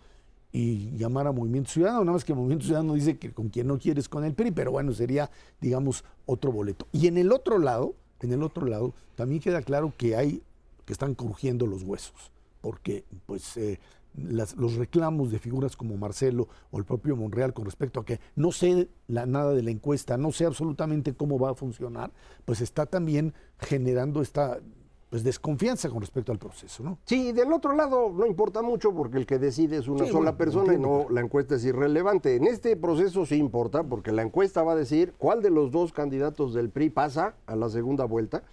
[0.51, 3.77] y llamar a Movimiento Ciudadano, nada más que Movimiento Ciudadano dice que con quien no
[3.77, 5.29] quieres con el PRI, pero bueno, sería,
[5.61, 6.87] digamos, otro boleto.
[6.91, 10.43] Y en el otro lado, en el otro lado, también queda claro que hay,
[10.85, 13.57] que están crujiendo los huesos, porque pues...
[13.57, 13.79] Eh,
[14.13, 18.51] los reclamos de figuras como Marcelo o el propio Monreal con respecto a que no
[18.51, 22.11] sé nada de la encuesta, no sé absolutamente cómo va a funcionar,
[22.43, 24.59] pues está también generando esta
[25.11, 26.97] pues desconfianza con respecto al proceso, ¿no?
[27.03, 30.73] Sí, del otro lado no importa mucho porque el que decide es una sola persona
[30.73, 32.37] y no la encuesta es irrelevante.
[32.37, 35.91] En este proceso sí importa porque la encuesta va a decir cuál de los dos
[35.91, 38.43] candidatos del PRI pasa a la segunda vuelta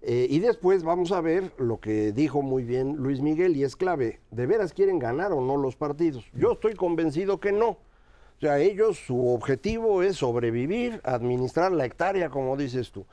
[0.00, 3.76] eh, y después vamos a ver lo que dijo muy bien Luis Miguel y es
[3.76, 4.20] clave.
[4.30, 6.24] ¿De veras quieren ganar o no los partidos?
[6.32, 7.68] Yo estoy convencido que no.
[7.68, 13.04] O sea, ellos, su objetivo es sobrevivir, administrar la hectárea, como dices tú.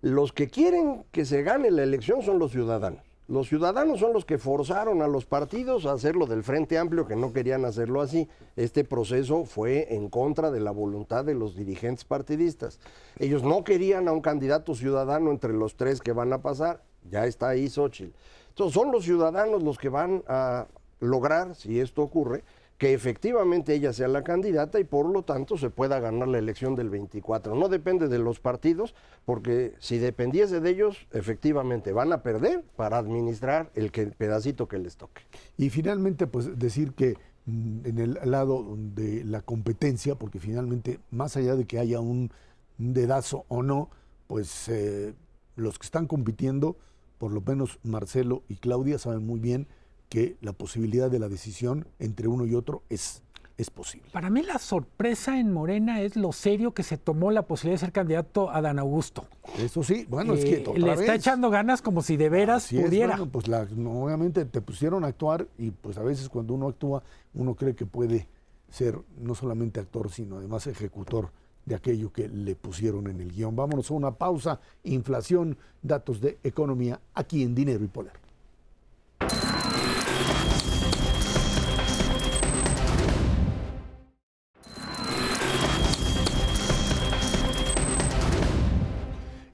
[0.00, 3.00] Los que quieren que se gane la elección son los ciudadanos.
[3.28, 7.16] Los ciudadanos son los que forzaron a los partidos a hacerlo del Frente Amplio, que
[7.16, 8.28] no querían hacerlo así.
[8.54, 12.78] Este proceso fue en contra de la voluntad de los dirigentes partidistas.
[13.18, 16.84] Ellos no querían a un candidato ciudadano entre los tres que van a pasar.
[17.10, 18.14] Ya está ahí Xochitl.
[18.50, 20.68] Entonces son los ciudadanos los que van a
[21.00, 22.44] lograr, si esto ocurre,
[22.78, 26.74] que efectivamente ella sea la candidata y por lo tanto se pueda ganar la elección
[26.74, 27.54] del 24.
[27.54, 32.98] No depende de los partidos, porque si dependiese de ellos, efectivamente van a perder para
[32.98, 35.22] administrar el, pedacito que les toque.
[35.56, 41.36] Y finalmente, pues decir que mm, en el lado de la competencia, porque finalmente, más
[41.36, 42.30] allá de que haya un,
[42.78, 43.88] dedazo o no,
[44.26, 45.14] pues eh,
[45.54, 46.76] los que están compitiendo,
[47.16, 49.66] por lo menos Marcelo y Claudia, saben muy bien
[50.08, 53.22] que la posibilidad de la decisión entre uno y otro es,
[53.56, 54.08] es posible.
[54.12, 57.86] Para mí la sorpresa en Morena es lo serio que se tomó la posibilidad de
[57.86, 59.26] ser candidato a Dan Augusto.
[59.58, 63.16] Eso sí, bueno, es que eh, le está echando ganas como si de veras pudiera.
[63.26, 67.02] pues obviamente te pusieron a actuar y pues a veces cuando uno actúa
[67.34, 68.28] uno cree que puede
[68.70, 71.30] ser no solamente actor sino además ejecutor
[71.64, 73.54] de aquello que le pusieron en el guion.
[73.54, 78.25] Vámonos a una pausa, inflación, datos de economía aquí en Dinero y Poder.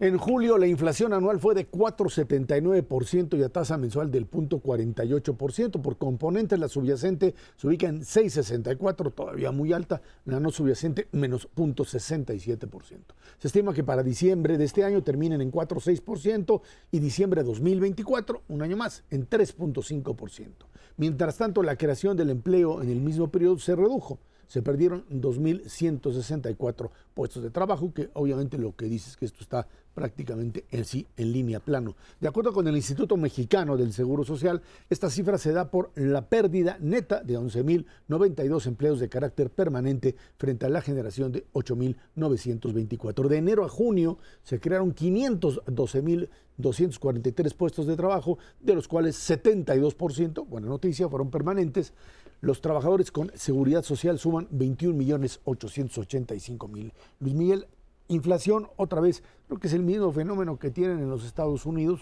[0.02, 5.80] En julio la inflación anual fue de 4,79% y a tasa mensual del 0.48%.
[5.80, 11.48] Por componentes la subyacente se ubica en 6,64, todavía muy alta, la no subyacente menos
[11.54, 12.98] 0.67%.
[13.38, 18.42] Se estima que para diciembre de este año terminen en 4,6% y diciembre de 2024,
[18.48, 20.48] un año más, en 3.5%.
[20.96, 24.18] Mientras tanto, la creación del empleo en el mismo periodo se redujo
[24.52, 29.66] se perdieron 2.164 puestos de trabajo, que obviamente lo que dice es que esto está
[29.94, 31.96] prácticamente en sí en línea plano.
[32.20, 34.60] De acuerdo con el Instituto Mexicano del Seguro Social,
[34.90, 40.66] esta cifra se da por la pérdida neta de 11.092 empleos de carácter permanente frente
[40.66, 43.28] a la generación de 8.924.
[43.28, 50.68] De enero a junio se crearon 512.243 puestos de trabajo, de los cuales 72%, buena
[50.68, 51.94] noticia, fueron permanentes
[52.42, 56.92] los trabajadores con seguridad social suman 21.885.000.
[57.20, 57.66] Luis Miguel,
[58.08, 62.00] inflación otra vez, creo que es el mismo fenómeno que tienen en los Estados Unidos,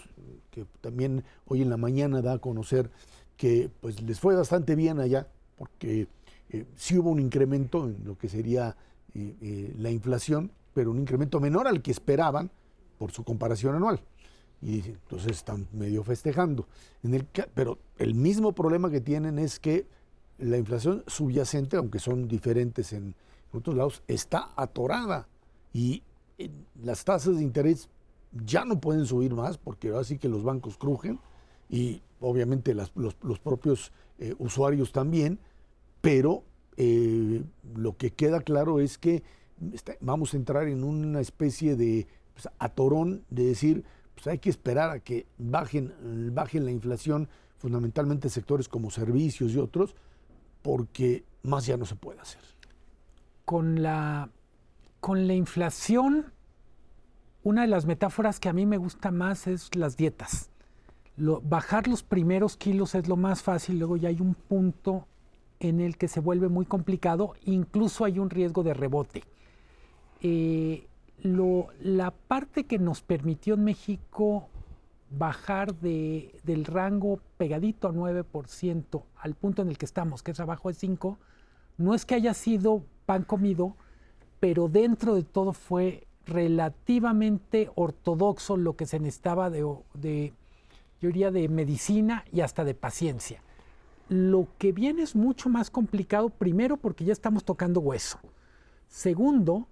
[0.49, 2.89] que también hoy en la mañana da a conocer
[3.37, 5.27] que pues les fue bastante bien allá,
[5.57, 6.07] porque
[6.49, 8.75] eh, sí hubo un incremento en lo que sería
[9.13, 12.49] eh, eh, la inflación, pero un incremento menor al que esperaban,
[12.97, 13.99] por su comparación anual.
[14.61, 16.67] Y entonces están medio festejando.
[17.55, 19.87] Pero el mismo problema que tienen es que
[20.41, 23.15] la inflación subyacente, aunque son diferentes en,
[23.53, 25.27] otros lados, está atorada.
[25.73, 26.03] Y
[26.37, 26.49] eh,
[26.81, 27.89] las tasas de interés
[28.31, 31.19] ya no pueden subir más porque ahora sí que los bancos crujen
[31.69, 32.91] y obviamente los,
[33.43, 35.39] propios eh, usuarios también,
[36.01, 36.43] pero
[36.77, 37.43] eh,
[37.75, 39.23] lo que queda claro es que
[39.99, 43.83] vamos a entrar en una especie de pues, atorón de decir,
[44.15, 45.93] pues hay que esperar a que bajen,
[46.33, 47.27] bajen la inflación,
[47.57, 49.95] fundamentalmente sectores como servicios y otros,
[50.61, 52.41] porque más ya no se puede hacer.
[53.45, 54.29] Con la,
[54.99, 56.31] con la inflación,
[57.43, 60.49] una de las metáforas que a mí me gusta más es las dietas.
[61.17, 65.07] bajar los primeros kilos es lo más fácil, luego ya hay un punto
[65.59, 69.23] en el que se vuelve muy complicado, incluso hay un riesgo de rebote.
[70.21, 70.87] Eh,
[71.23, 74.49] la parte que nos permitió en México
[75.11, 80.39] bajar de, del rango pegadito a 9% al punto en el que estamos, que es
[80.39, 81.17] abajo de 5,
[81.77, 83.75] no es que haya sido pan comido,
[84.39, 90.33] pero dentro de todo fue relativamente ortodoxo lo que se necesitaba de, de
[91.01, 93.41] yo diría, de medicina y hasta de paciencia.
[94.07, 98.19] Lo que viene es mucho más complicado, primero porque ya estamos tocando hueso.
[98.87, 99.67] Segundo,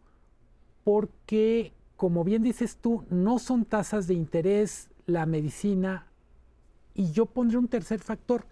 [0.84, 6.07] porque, como bien dices tú, no son tasas de interés la medicina.
[6.93, 8.45] Y yo pondré un tercer factor.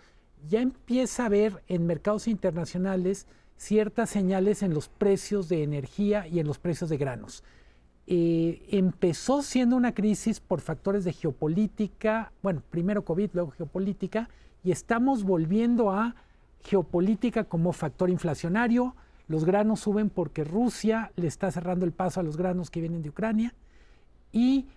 [0.48, 6.40] Ya empieza a haber en mercados internacionales ciertas señales en los precios de energía y
[6.40, 7.44] en los precios de granos.
[8.06, 14.30] Eh, empezó siendo una crisis por factores de geopolítica, bueno, primero COVID, luego geopolítica,
[14.64, 16.16] y estamos volviendo a
[16.64, 18.96] geopolítica como factor inflacionario.
[19.28, 23.02] Los granos suben porque Rusia le está cerrando el paso a los granos que vienen
[23.02, 23.54] de Ucrania
[24.32, 24.68] y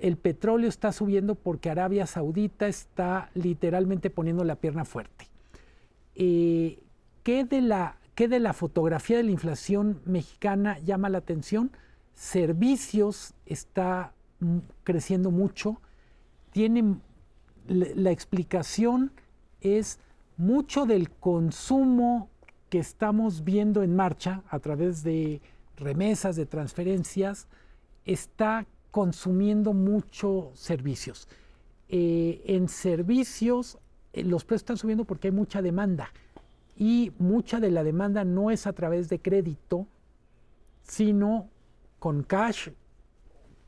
[0.00, 5.28] el petróleo está subiendo porque Arabia Saudita está literalmente poniendo la pierna fuerte.
[6.14, 6.82] Eh,
[7.22, 11.70] ¿qué, de la, ¿Qué de la fotografía de la inflación mexicana llama la atención?
[12.14, 14.12] Servicios está
[14.84, 15.80] creciendo mucho.
[16.50, 16.96] Tiene,
[17.68, 19.12] la explicación
[19.60, 19.98] es
[20.36, 22.30] mucho del consumo
[22.68, 25.40] que estamos viendo en marcha a través de
[25.76, 27.48] remesas, de transferencias,
[28.04, 31.28] está consumiendo muchos servicios.
[31.90, 33.76] Eh, en servicios
[34.14, 36.14] eh, los precios están subiendo porque hay mucha demanda
[36.78, 39.86] y mucha de la demanda no es a través de crédito,
[40.82, 41.50] sino
[41.98, 42.70] con cash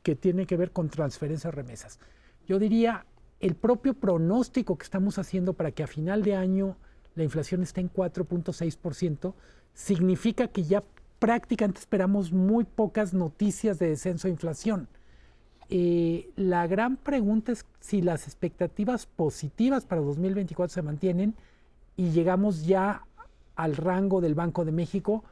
[0.01, 1.99] que tiene que ver con transferencias remesas.
[2.47, 3.05] Yo diría,
[3.39, 6.75] el propio pronóstico que estamos haciendo para que a final de año
[7.13, 9.35] la inflación esté en 4.6%,
[9.75, 10.83] significa que ya
[11.19, 14.89] prácticamente esperamos muy pocas noticias de descenso de inflación.
[15.69, 21.35] Eh, la gran pregunta es si las expectativas positivas para 2024 se mantienen
[21.95, 23.03] y llegamos ya
[23.55, 25.23] al rango del Banco de México.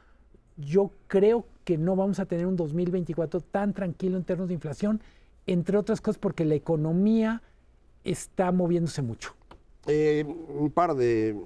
[0.56, 5.00] Yo creo que no vamos a tener un 2024 tan tranquilo en términos de inflación,
[5.46, 7.42] entre otras cosas porque la economía
[8.04, 9.34] está moviéndose mucho.
[9.86, 11.36] Eh, un par de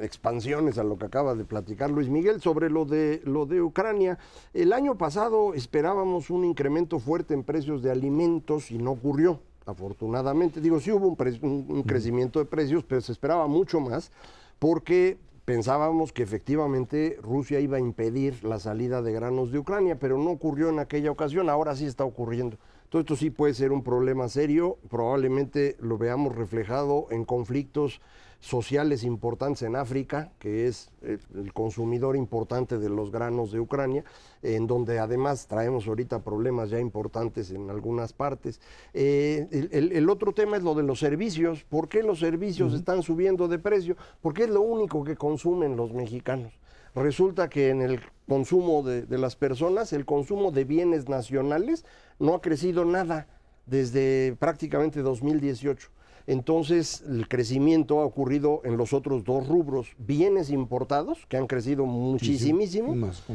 [0.00, 4.18] expansiones a lo que acaba de platicar Luis Miguel sobre lo de lo de Ucrania.
[4.54, 9.40] El año pasado esperábamos un incremento fuerte en precios de alimentos y no ocurrió.
[9.66, 14.12] Afortunadamente, digo, sí hubo un, crecimiento de precios, pero se esperaba mucho más
[14.60, 20.18] porque pensábamos que efectivamente Rusia iba a impedir la salida de granos de Ucrania, pero
[20.18, 22.58] no ocurrió en aquella ocasión, ahora sí está ocurriendo.
[22.88, 28.00] Todo esto sí puede ser un problema serio, probablemente lo veamos reflejado en conflictos
[28.46, 34.04] sociales importantes en África, que es eh, el consumidor importante de los granos de Ucrania,
[34.42, 38.60] en donde además traemos ahorita problemas ya importantes en algunas partes.
[38.94, 41.64] Eh, el, otro tema es lo de los servicios.
[41.64, 43.96] ¿Por qué los servicios están subiendo de precio?
[44.20, 46.52] Porque es lo único que consumen los mexicanos.
[46.94, 51.84] Resulta que en el consumo de las personas, el consumo de bienes nacionales
[52.18, 53.26] no ha crecido nada
[53.66, 55.90] desde prácticamente 2018.
[56.26, 61.86] Entonces, el crecimiento ha ocurrido en los otros dos rubros, bienes importados, que han crecido
[61.86, 62.60] muchísimo,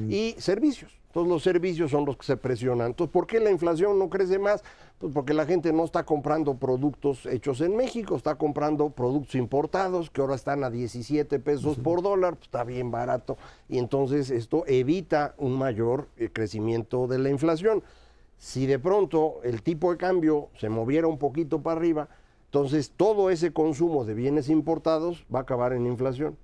[0.10, 0.92] y servicios.
[1.14, 2.88] Todos los servicios son los que se presionan.
[2.88, 4.64] Entonces, ¿por qué la inflación no crece más?
[4.98, 10.10] Pues porque la gente no está comprando productos hechos en México, está comprando productos importados
[10.10, 13.38] que ahora están a 17 pesos por dólar, pues está bien barato.
[13.68, 17.84] Y entonces esto evita un mayor eh, crecimiento de la inflación.
[18.38, 22.10] Si de pronto el tipo de cambio se moviera un poquito para arriba,
[22.52, 26.36] entonces, todo ese consumo de bienes importados va a acabar en inflación.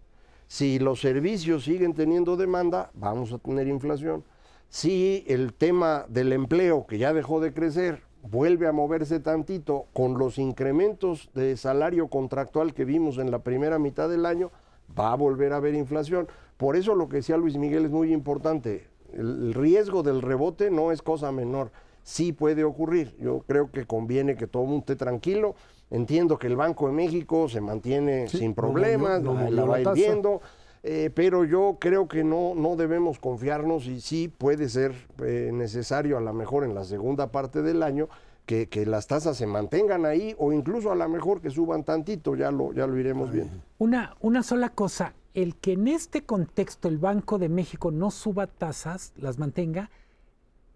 [0.47, 4.23] Si los servicios siguen teniendo demanda, vamos a tener inflación.
[4.69, 10.17] Si el tema del empleo, que ya dejó de crecer, vuelve a moverse tantito con
[10.17, 14.49] los incrementos de salario contractual que vimos en la primera mitad del año,
[14.97, 16.29] va a volver a haber inflación.
[16.55, 18.87] Por eso lo que decía Luis Miguel es muy importante.
[19.11, 21.69] El, riesgo del rebote no es cosa menor.
[22.03, 23.13] Sí puede ocurrir.
[23.19, 25.55] Yo creo que conviene que todo el mundo esté tranquilo.
[25.89, 30.41] Entiendo que el Banco de México se mantiene sin problemas, la va ir viendo.
[30.83, 36.17] Eh, pero yo creo que no, no debemos confiarnos y sí puede ser eh, necesario
[36.17, 38.07] a lo mejor en la segunda parte del año
[38.47, 42.51] que, las tasas se mantengan ahí o incluso a lo mejor que suban tantito, ya
[42.51, 43.57] lo, ya lo iremos viendo.
[43.77, 48.47] Una, una sola cosa, el que en este contexto el Banco de México no suba
[48.47, 49.91] tasas, las mantenga,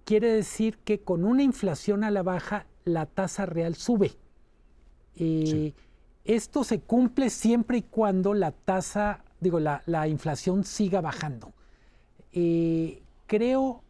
[0.04, 4.12] quiere decir que con una inflación a la baja, la tasa real sube.
[5.16, 5.74] Eh,
[6.26, 11.52] esto se cumple siempre y cuando la tasa, digo, la, inflación siga bajando.
[12.32, 13.82] Eh, creo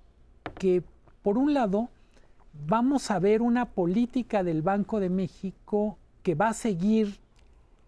[0.57, 0.83] que,
[1.21, 1.89] por un lado,
[2.65, 7.19] vamos a ver una política del Banco de México que va a seguir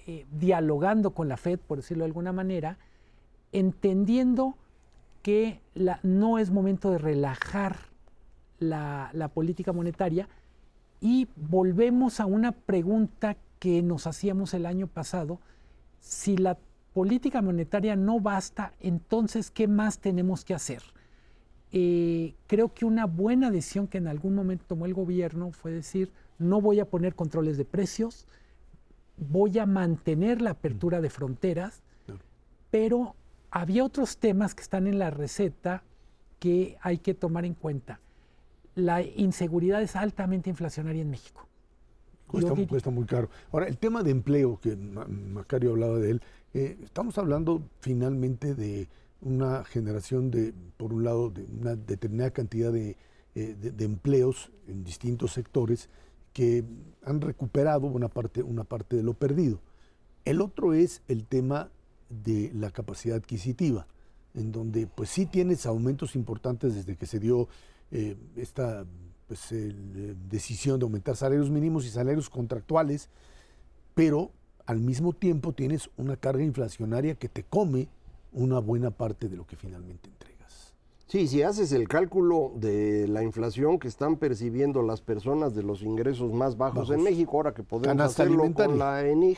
[0.05, 2.77] eh, dialogando con la Fed, por decirlo de alguna manera,
[3.51, 4.55] entendiendo
[5.21, 5.61] que
[6.03, 7.77] no es momento de relajar
[8.59, 10.27] la, la, política monetaria
[11.03, 15.41] y volvemos a una pregunta que nos hacíamos el año pasado,
[15.99, 16.57] si la
[16.93, 20.81] política monetaria no basta, entonces, ¿qué más tenemos que hacer?
[21.73, 26.09] Eh, creo que una buena decisión que en algún momento tomó el gobierno fue decir,
[26.39, 28.25] no voy a poner controles de precios,
[29.17, 31.83] voy a mantener la apertura de fronteras,
[32.71, 33.17] pero
[33.51, 35.83] había otros temas que están en la receta
[36.39, 37.99] que hay que tomar en cuenta.
[38.75, 41.47] La inseguridad es altamente inflacionaria en México.
[42.67, 43.29] Cuesta, muy caro.
[43.51, 46.21] Ahora, el tema de empleo, que Macario hablaba de él,
[46.55, 48.87] eh, estamos hablando finalmente de
[49.21, 52.95] una generación de, por un lado, de una determinada cantidad eh,
[53.35, 55.89] de, empleos en distintos sectores
[56.33, 56.63] que
[57.03, 59.59] han recuperado una parte, una parte de lo perdido.
[60.25, 61.69] El otro es el tema
[62.09, 63.87] de la capacidad adquisitiva,
[64.33, 67.47] en donde pues sí tienes aumentos importantes desde que se dio
[67.95, 68.85] eh, esta
[69.27, 69.71] pues, eh,
[70.29, 73.07] decisión de aumentar salarios mínimos y salarios contractuales,
[73.93, 74.31] pero
[74.65, 77.87] al mismo tiempo tienes una carga inflacionaria que te come
[78.31, 80.73] una buena parte de lo que finalmente entregas.
[81.05, 85.83] Sí, si haces el cálculo de la inflación que están percibiendo las personas de los
[85.83, 89.37] ingresos más bajos, en México, ahora que podemos hacerlo con la ENIG,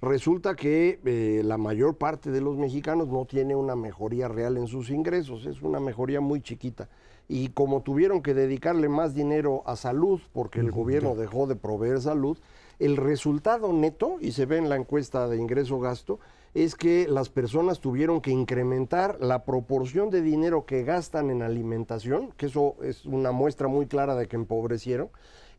[0.00, 4.68] resulta que eh, la mayor parte de los mexicanos no tiene una mejoría real en
[4.68, 6.88] sus ingresos, es una mejoría muy chiquita.
[7.28, 12.00] Y como tuvieron que dedicarle más dinero a salud, porque el gobierno dejó de proveer
[12.00, 12.38] salud,
[12.78, 16.20] el resultado neto, y se ve en la encuesta de ingreso-gasto,
[16.54, 22.32] es que las personas tuvieron que incrementar la proporción de dinero que gastan en alimentación,
[22.36, 25.10] que eso es una muestra muy clara de que empobrecieron,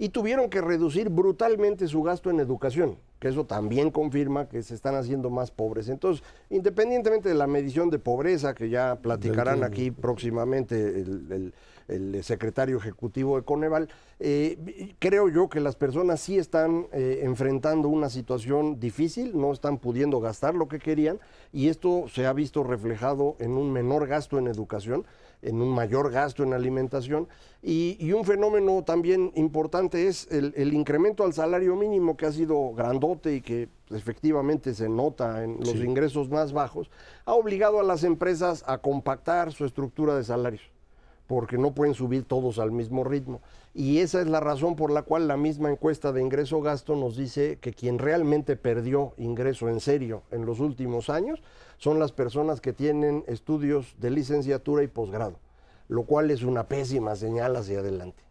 [0.01, 4.73] y tuvieron que reducir brutalmente su gasto en educación, que eso también confirma que se
[4.73, 5.89] están haciendo más pobres.
[5.89, 11.53] Entonces, independientemente de la medición de pobreza, que ya platicarán aquí próximamente el,
[11.89, 13.89] el secretario ejecutivo de Coneval,
[14.19, 19.77] eh, creo yo que las personas sí están eh, enfrentando una situación difícil, no están
[19.79, 21.19] pudiendo gastar lo que querían
[21.51, 25.05] y esto se ha visto reflejado en un menor gasto en educación,
[25.41, 27.27] en un mayor gasto en alimentación.
[27.61, 32.73] Y, un fenómeno también importante es el, el, incremento al salario mínimo que ha sido
[32.73, 36.89] grandote y que efectivamente se nota en los ingresos más bajos,
[37.25, 40.78] ha obligado a las empresas a compactar su estructura de salarios
[41.29, 43.39] porque no pueden subir todos al mismo ritmo.
[43.75, 47.59] Y esa es la razón por la cual la misma encuesta de ingreso-gasto nos dice
[47.61, 51.39] que quien realmente perdió ingreso en serio en los últimos años
[51.77, 55.37] son las personas que tienen estudios de licenciatura y posgrado,
[55.87, 58.23] lo cual es una pésima señal hacia adelante.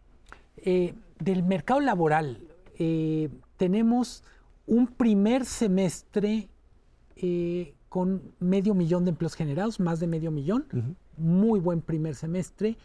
[0.57, 2.49] Eh, del mercado laboral,
[2.81, 4.25] eh, tenemos
[4.67, 6.49] un primer semestre
[7.15, 12.77] eh, con medio millón de empleos generados, más de medio millón muy buen primer semestre.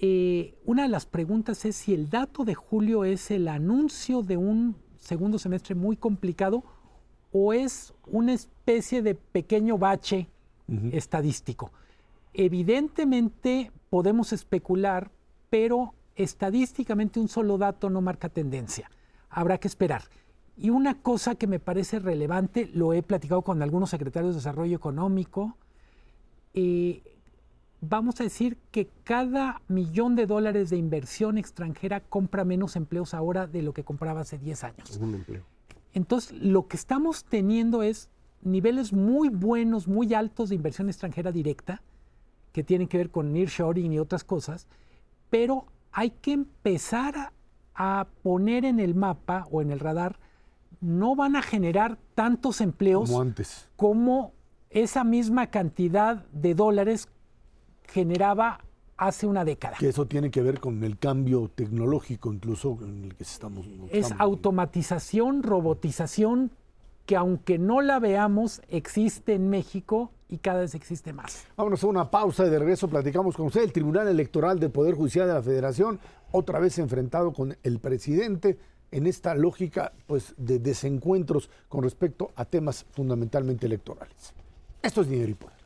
[0.00, 4.36] Eh, una de las preguntas es si el dato de julio es el anuncio de
[4.36, 6.62] un segundo semestre muy complicado
[7.32, 10.28] o es una especie de pequeño bache
[10.92, 11.72] estadístico.
[12.32, 15.10] Evidentemente podemos especular,
[15.50, 18.90] pero estadísticamente un solo dato no marca tendencia.
[19.30, 20.02] Habrá que esperar.
[20.56, 24.76] Y una cosa que me parece relevante, lo he platicado con algunos secretarios de Desarrollo
[24.76, 25.56] Económico,
[26.54, 27.02] eh,
[27.80, 33.46] vamos a decir que cada millón de dólares de inversión extranjera compra menos empleos ahora
[33.46, 35.00] de lo que compraba hace 10 años.
[35.92, 38.10] Entonces, lo que estamos teniendo es
[38.42, 41.82] niveles muy buenos, muy altos de inversión extranjera directa,
[42.52, 44.66] que tienen que ver con nearshoring y otras cosas,
[45.30, 47.32] pero hay que empezar a,
[47.74, 50.18] a poner en el mapa o en el radar,
[50.80, 53.68] no van a generar tantos empleos como antes.
[53.76, 54.32] Como
[54.70, 57.08] esa misma cantidad de dólares
[57.88, 58.60] generaba
[58.96, 59.76] hace una década.
[59.78, 63.66] Que eso tiene que ver con el cambio tecnológico incluso en el que estamos.
[63.90, 66.50] Es automatización, robotización,
[67.06, 71.46] que aunque no la veamos, existe en México y cada vez existe más.
[71.56, 73.62] Vámonos a una pausa y de regreso platicamos con usted.
[73.62, 75.98] El Tribunal Electoral del Poder Judicial de la Federación,
[76.32, 78.58] otra vez enfrentado con el presidente
[78.90, 84.34] en esta lógica pues, de desencuentros con respecto a temas fundamentalmente electorales.
[84.82, 85.57] Esto es dinero y poder.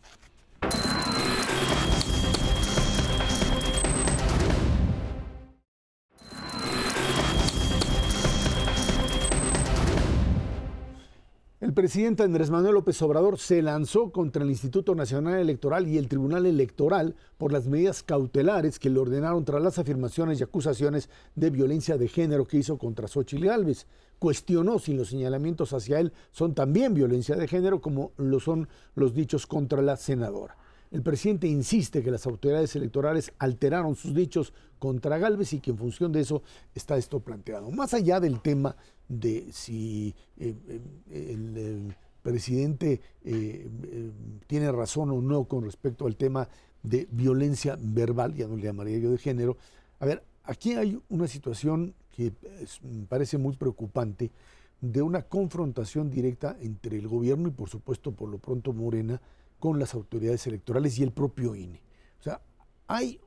[11.73, 16.07] El presidente Andrés Manuel López Obrador se lanzó contra el Instituto Nacional Electoral y el
[16.07, 21.49] Tribunal Electoral por las medidas cautelares que le ordenaron tras las afirmaciones y acusaciones de
[21.49, 23.87] violencia de género que hizo contra Xochitl Gálvez.
[24.19, 29.15] Cuestionó si los señalamientos hacia él son también violencia de género como lo son los
[29.15, 30.59] dichos contra la senadora.
[30.93, 35.79] El presidente insiste que las autoridades electorales alteraron sus dichos contra Galvez y que en
[35.79, 36.43] función de eso
[36.75, 37.71] está esto planteado.
[37.71, 38.77] Más allá del tema
[39.09, 40.55] de si eh,
[41.11, 43.69] eh, el, presidente eh,
[44.47, 46.47] tiene razón o no con respecto al tema
[46.83, 49.57] de violencia verbal, ya no le llamaría yo de género.
[49.99, 52.33] A ver, aquí hay una situación que
[52.83, 54.31] me parece muy preocupante
[54.81, 59.21] de una confrontación directa entre el gobierno y por supuesto por lo pronto Morena
[59.63, 61.81] con las autoridades electorales y el propio INE.
[62.19, 62.41] O sea,
[62.89, 63.21] hay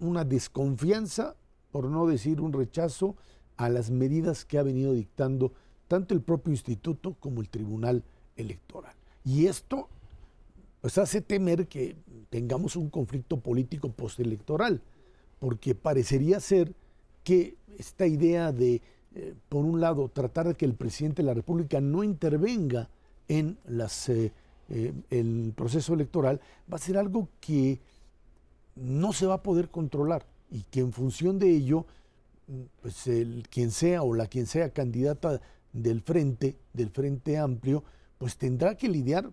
[0.00, 1.36] una desconfianza,
[1.70, 3.14] por no decir un rechazo,
[3.56, 5.52] a las medidas que ha venido dictando
[5.86, 8.02] tanto el propio instituto como el Tribunal
[8.34, 8.96] Electoral.
[9.24, 9.88] Y esto
[10.80, 11.94] pues hace temer que
[12.30, 14.82] tengamos un conflicto político postelectoral,
[15.38, 16.72] porque parecería ser
[17.22, 18.82] que esta idea de,
[19.14, 22.90] eh, por un lado, tratar de que el presidente de la República no intervenga
[23.28, 24.32] en las eh,
[24.68, 26.40] eh, el proceso electoral,
[26.70, 27.80] va a ser algo que
[28.74, 31.86] no se va a poder controlar y que en función de ello,
[32.80, 35.40] pues el quien sea o la quien sea candidata
[35.72, 37.84] del frente, del frente amplio,
[38.18, 39.30] pues tendrá que lidiar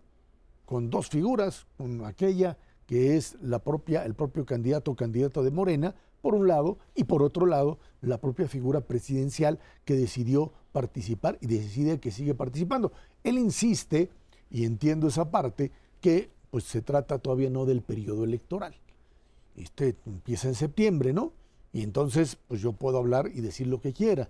[0.66, 5.52] con dos figuras, con aquella que es la propia, el propio candidato o candidata de
[5.52, 11.38] Morena, por un lado, y por otro lado, la propia figura presidencial que decidió participar
[11.42, 12.94] y decide que sigue participando.
[13.24, 14.10] Él insiste
[14.54, 18.76] y entiendo esa parte, que pues se trata todavía no del periodo electoral.
[19.58, 21.34] Este empieza en septiembre, ¿no?
[21.74, 24.30] Y entonces, pues yo puedo hablar y decir lo que quiera,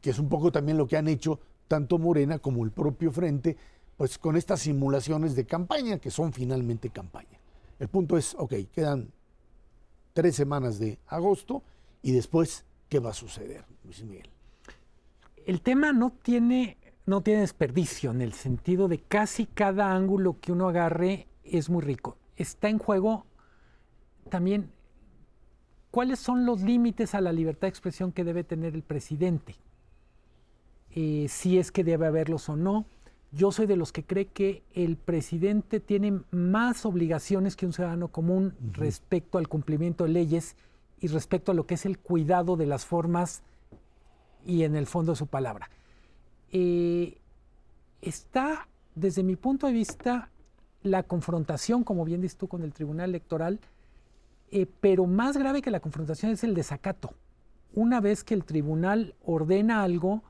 [0.00, 1.38] que es un poco también lo que han hecho
[1.68, 3.56] tanto Morena como el propio Frente,
[3.96, 7.38] pues con estas simulaciones de campaña, que son finalmente campaña.
[7.78, 9.12] El punto es, ok, quedan
[10.14, 11.62] tres semanas de agosto
[12.02, 14.28] y después, ¿qué va a suceder, Luis Miguel?
[15.46, 16.76] El tema no tiene
[17.06, 21.82] no tiene desperdicio en el sentido de casi cada ángulo que uno agarre es muy
[21.82, 22.16] rico.
[22.36, 23.26] Está en juego
[24.30, 24.70] también
[25.90, 29.54] cuáles son los límites a la libertad de expresión que debe tener el presidente,
[30.90, 32.86] eh, si es que debe haberlos o no.
[33.32, 38.08] Yo soy de los que cree que el presidente tiene más obligaciones que un ciudadano
[38.08, 40.56] común respecto al cumplimiento de leyes
[41.00, 43.42] y respecto a lo que es el cuidado de las formas
[44.46, 45.68] y en el fondo de su palabra.
[46.56, 47.20] Eh,
[48.00, 50.30] está, desde mi punto de vista,
[50.84, 53.58] la confrontación, como bien dices tú, con el Tribunal Electoral,
[54.52, 57.12] eh, pero más grave que la confrontación es el desacato.
[57.72, 60.22] Una vez que el tribunal ordena algo,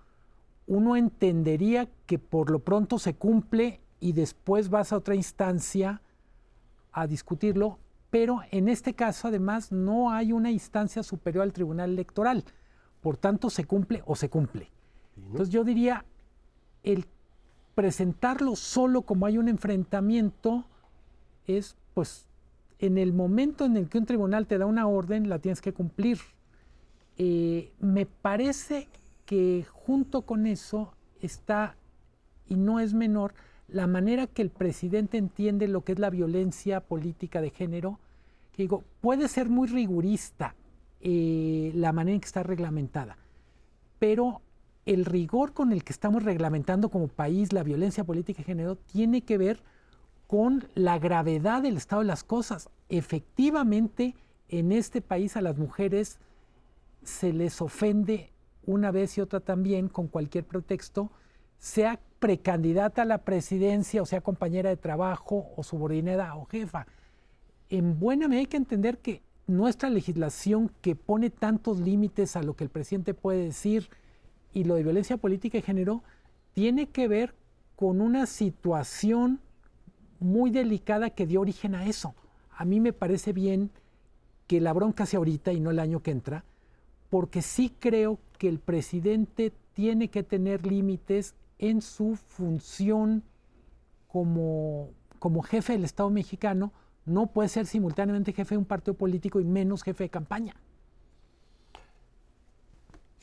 [0.66, 6.00] uno entendería que por lo pronto se cumple y después vas a otra instancia
[6.90, 12.44] a discutirlo, pero en este caso además no hay una instancia superior al Tribunal Electoral.
[13.02, 14.70] Por tanto, se cumple o se cumple.
[15.16, 16.06] Entonces yo diría,
[16.84, 17.06] el
[17.74, 20.64] presentarlo solo como hay un enfrentamiento
[21.46, 22.26] es, pues,
[22.78, 25.72] en el momento en el que un tribunal te da una orden, la tienes que
[25.72, 26.18] cumplir.
[27.18, 28.88] Eh, me parece
[29.26, 31.76] que junto con eso está,
[32.46, 33.34] y no es menor,
[33.68, 37.98] la manera que el presidente entiende lo que es la violencia política de género,
[38.52, 40.54] que digo, puede ser muy rigurista
[41.00, 43.16] eh, la manera en que está reglamentada,
[43.98, 44.42] pero
[44.86, 49.22] el rigor con el que estamos reglamentando como país la violencia política de género tiene
[49.22, 49.62] que ver
[50.26, 52.68] con la gravedad del estado de las cosas.
[52.88, 54.14] Efectivamente,
[54.48, 56.18] en este país a las mujeres
[57.02, 58.32] se les ofende
[58.66, 61.10] una vez y otra también con cualquier pretexto,
[61.58, 66.86] sea precandidata a la presidencia o sea compañera de trabajo o subordinada o jefa.
[67.68, 72.54] En buena medida hay que entender que nuestra legislación que pone tantos límites a lo
[72.54, 73.90] que el presidente puede decir
[74.54, 76.02] y lo de violencia política y género
[76.54, 77.34] tiene que ver
[77.76, 79.40] con una situación
[80.20, 82.14] muy delicada que dio origen a eso.
[82.50, 83.70] A mí me parece bien
[84.46, 86.44] que la bronca sea ahorita y no el año que entra,
[87.10, 93.24] porque sí creo que el presidente tiene que tener límites en su función
[94.06, 96.72] como, como jefe del Estado mexicano,
[97.04, 100.54] no puede ser simultáneamente jefe de un partido político y menos jefe de campaña.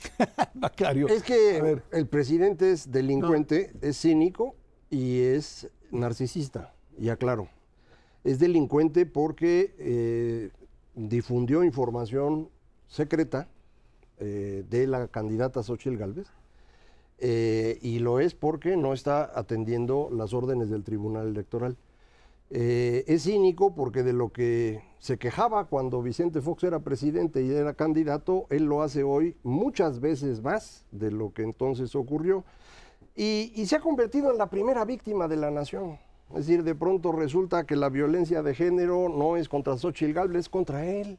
[1.08, 4.56] Es que el presidente es delincuente, es cínico
[4.90, 7.48] y es narcisista, y aclaro.
[8.24, 10.50] Es delincuente porque eh,
[10.96, 12.50] difundió información
[12.88, 13.48] secreta
[14.20, 16.28] eh, de la candidata Xochitl Galvez.
[17.24, 21.78] Eh, y lo es porque no está atendiendo las órdenes del Tribunal Electoral.
[22.50, 27.74] Es cínico porque de lo que se quejaba cuando Vicente Fox era presidente y era
[27.74, 32.46] candidato, él lo hace hoy muchas veces más de lo que entonces ocurrió.
[33.16, 35.98] Y, se ha convertido en la primera víctima de la nación.
[36.30, 40.42] Es decir, de pronto resulta que la violencia de género no es contra Xochitl Gálvez,
[40.42, 41.18] es contra él.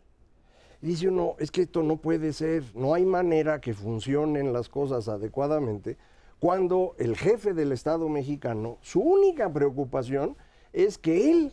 [0.81, 4.69] Y dice uno, es que esto no puede ser, no hay manera que funcionen las
[4.69, 5.99] cosas adecuadamente
[6.39, 10.37] cuando el jefe del Estado mexicano, su única preocupación
[10.73, 11.53] es que él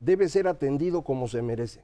[0.00, 1.80] debe ser atendido como se merece.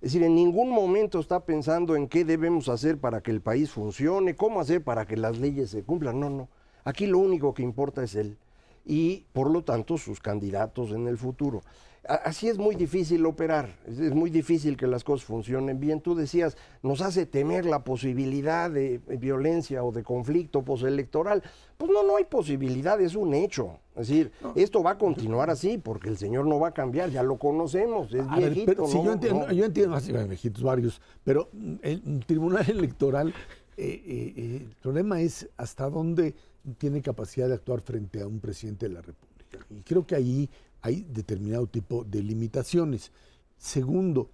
[0.00, 3.70] Es decir, en ningún momento está pensando en qué debemos hacer para que el país
[3.70, 6.20] funcione, cómo hacer para que las leyes se cumplan.
[6.20, 6.48] No, no.
[6.84, 8.36] Aquí lo único que importa es él
[8.84, 11.62] y, por lo tanto, sus candidatos en el futuro.
[12.06, 16.00] Así es muy difícil operar, es muy difícil que las cosas funcionen bien.
[16.00, 21.42] Tú decías, nos hace temer la posibilidad de violencia o de conflicto postelectoral.
[21.78, 23.78] Pues no, no hay posibilidad, es un hecho.
[23.96, 27.22] Es decir, esto va a continuar así porque el señor no va a cambiar, ya
[27.22, 28.86] lo conocemos, es viejito.
[28.86, 29.96] yo entiendo, yo entiendo
[30.28, 31.48] viejitos varios, pero
[31.82, 33.32] el Tribunal Electoral,
[33.76, 36.34] eh, eh, eh, el problema es hasta dónde
[36.78, 39.58] tiene capacidad de actuar frente a un presidente de la República.
[39.70, 40.50] Y creo que ahí
[40.84, 43.10] hay determinado tipo de limitaciones.
[43.56, 44.28] Segundo,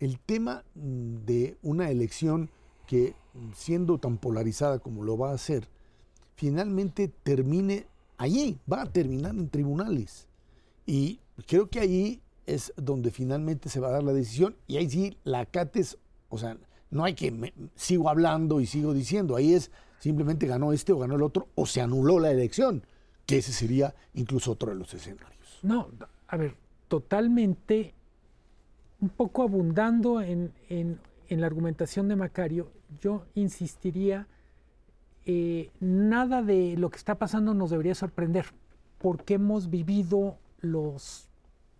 [0.00, 2.50] el tema mm, de una elección
[2.86, 5.66] que, mm, siendo tan polarizada como lo va a hacer,
[6.36, 7.86] finalmente termine
[8.18, 10.28] allí, va a terminar en tribunales.
[10.84, 14.90] Y creo que ahí es donde finalmente se va a dar la decisión y ahí
[14.90, 15.96] sí la CATES,
[16.28, 16.58] o sea,
[16.90, 21.14] no hay que, sigo hablando y sigo diciendo, ahí es simplemente ganó este o ganó
[21.14, 22.84] el otro o se anuló la elección,
[23.24, 25.33] que ese sería incluso otro de los escenarios.
[25.64, 25.88] No,
[26.28, 26.56] a ver,
[26.88, 27.94] totalmente,
[29.00, 30.52] un poco abundando en,
[31.30, 34.28] la argumentación de Macario, yo insistiría,
[35.24, 38.44] eh, nada de lo que está pasando nos debería sorprender,
[38.98, 41.30] porque hemos vivido los,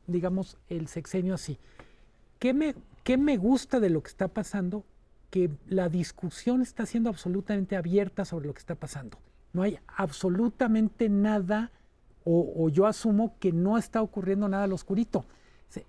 [0.07, 1.59] digamos, el sexenio así.
[2.39, 4.83] ¿Qué me, qué me gusta de lo que está pasando?
[5.29, 9.19] Que la discusión está siendo absolutamente abierta sobre lo que está pasando.
[9.53, 11.71] No hay absolutamente nada
[12.25, 15.27] o, yo asumo que no está ocurriendo nada al oscurito.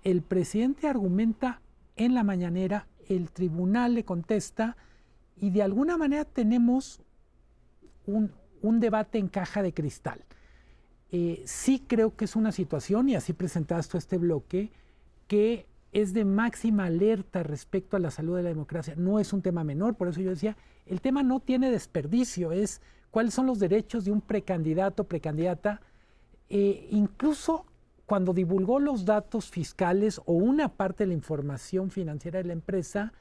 [0.04, 1.62] El presidente argumenta
[1.96, 4.76] en la mañanera, el tribunal le contesta
[5.36, 7.00] y de alguna manera tenemos
[8.06, 8.30] un,
[8.80, 10.20] debate en caja de cristal.
[11.10, 14.72] Eh, sí creo que es una situación, y así presentaste este bloque,
[15.28, 18.94] que es de máxima alerta respecto a la salud de la democracia.
[18.96, 22.82] No es un tema menor, por eso yo decía, el tema no tiene desperdicio, es
[23.10, 25.80] cuáles son los derechos de un precandidato, precandidata,
[26.48, 27.66] eh, incluso
[28.06, 33.12] cuando divulgó los datos fiscales o una parte de la información financiera de la empresa,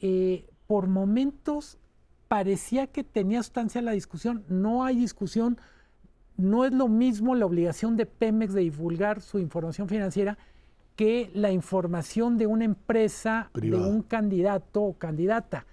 [0.00, 1.78] eh, por momentos
[2.28, 4.44] parecía que tenía sustancia la discusión.
[4.48, 5.58] No hay discusión,
[6.36, 10.38] no es lo mismo la obligación de Pemex de divulgar su información financiera
[10.96, 15.64] que la información de una empresa, de un candidato o candidata.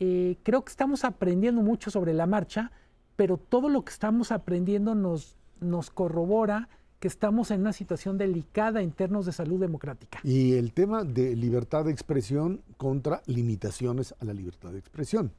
[0.00, 2.72] Eh, creo que estamos aprendiendo mucho sobre la marcha,
[3.14, 6.68] pero todo lo que estamos aprendiendo nos nos corrobora
[7.00, 10.18] que estamos en una situación delicada en términos de salud democrática.
[10.24, 15.32] Y el tema de libertad de expresión contra limitaciones a la libertad de expresión,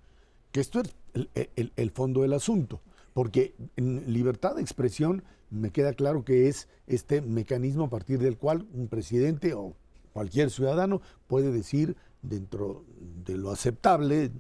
[0.52, 0.96] que esto es
[1.36, 2.82] el, fondo del asunto,
[3.14, 8.38] porque en libertad de expresión me queda claro que es este mecanismo a partir del
[8.38, 9.76] cual un presidente o
[10.14, 12.86] cualquier ciudadano puede decir dentro
[13.26, 14.32] de lo aceptable,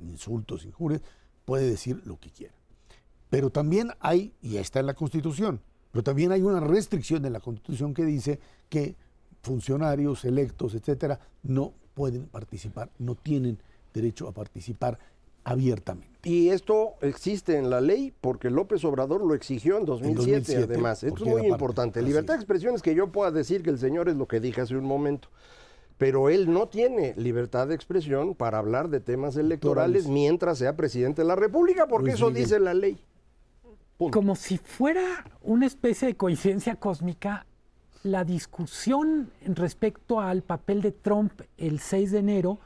[0.00, 1.02] insultos, injurias,
[1.44, 2.55] puede decir lo que quiera.
[3.30, 5.60] Pero también hay, y está en la Constitución,
[5.92, 8.96] pero también hay una restricción en la Constitución que dice que
[9.42, 13.58] funcionarios electos, etcétera, no pueden participar, no tienen
[13.94, 14.98] derecho a participar
[15.44, 16.28] abiertamente.
[16.28, 21.04] Y esto existe en la ley porque López Obrador lo exigió en 2007, además.
[21.04, 22.02] Esto es muy importante.
[22.02, 24.60] Libertad de expresión es que yo pueda decir que el señor es lo que dije
[24.60, 25.28] hace un momento.
[25.98, 31.22] pero él no tiene libertad de expresión para hablar de temas electorales mientras sea presidente
[31.22, 32.98] de la República, porque eso dice la ley.
[33.98, 37.46] Como si fuera una especie de coincidencia cósmica,
[38.02, 42.58] la discusión respecto al papel de Trump el 6 de enero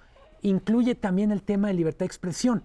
[0.42, 2.62] incluye también el tema de libertad de expresión.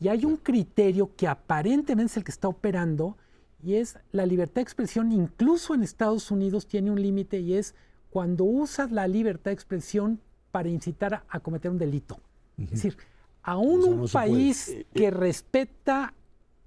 [0.00, 3.16] Y hay un criterio que aparentemente es el que está operando
[3.62, 7.74] y es la libertad de expresión, incluso en Estados Unidos tiene un límite y es
[8.08, 12.18] cuando usas la libertad de expresión para incitar a, cometer un delito.
[12.58, 12.96] Es decir,
[13.42, 16.14] aún un país eh, que eh, respeta...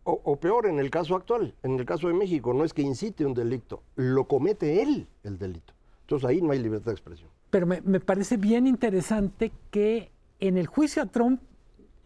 [0.05, 3.25] O, peor, en el caso actual, en el caso de México, no es que incite
[3.25, 5.73] un delito, lo comete él el delito.
[6.01, 7.29] Entonces ahí no hay libertad de expresión.
[7.49, 11.41] Pero me, me parece bien interesante que en el juicio a Trump,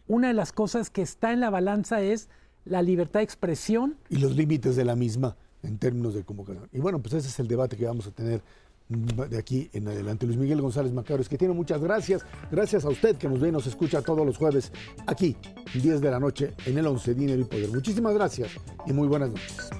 [0.06, 2.28] una de las cosas que está en la balanza es
[2.64, 3.96] la libertad de expresión.
[4.10, 6.68] Y los límites de la misma en términos de convocación.
[6.72, 8.42] Y bueno, pues ese es el debate que vamos a tener
[8.88, 10.26] de aquí en adelante.
[10.26, 12.24] Luis Miguel González Macabros, que tiene muchas gracias.
[12.50, 14.72] Gracias a usted que nos ve y nos escucha todos los jueves
[15.06, 15.36] aquí,
[15.74, 17.68] 10 de la noche, en el 11 Dinero y Poder.
[17.70, 18.50] Muchísimas gracias
[18.86, 19.70] y muy buenas noches.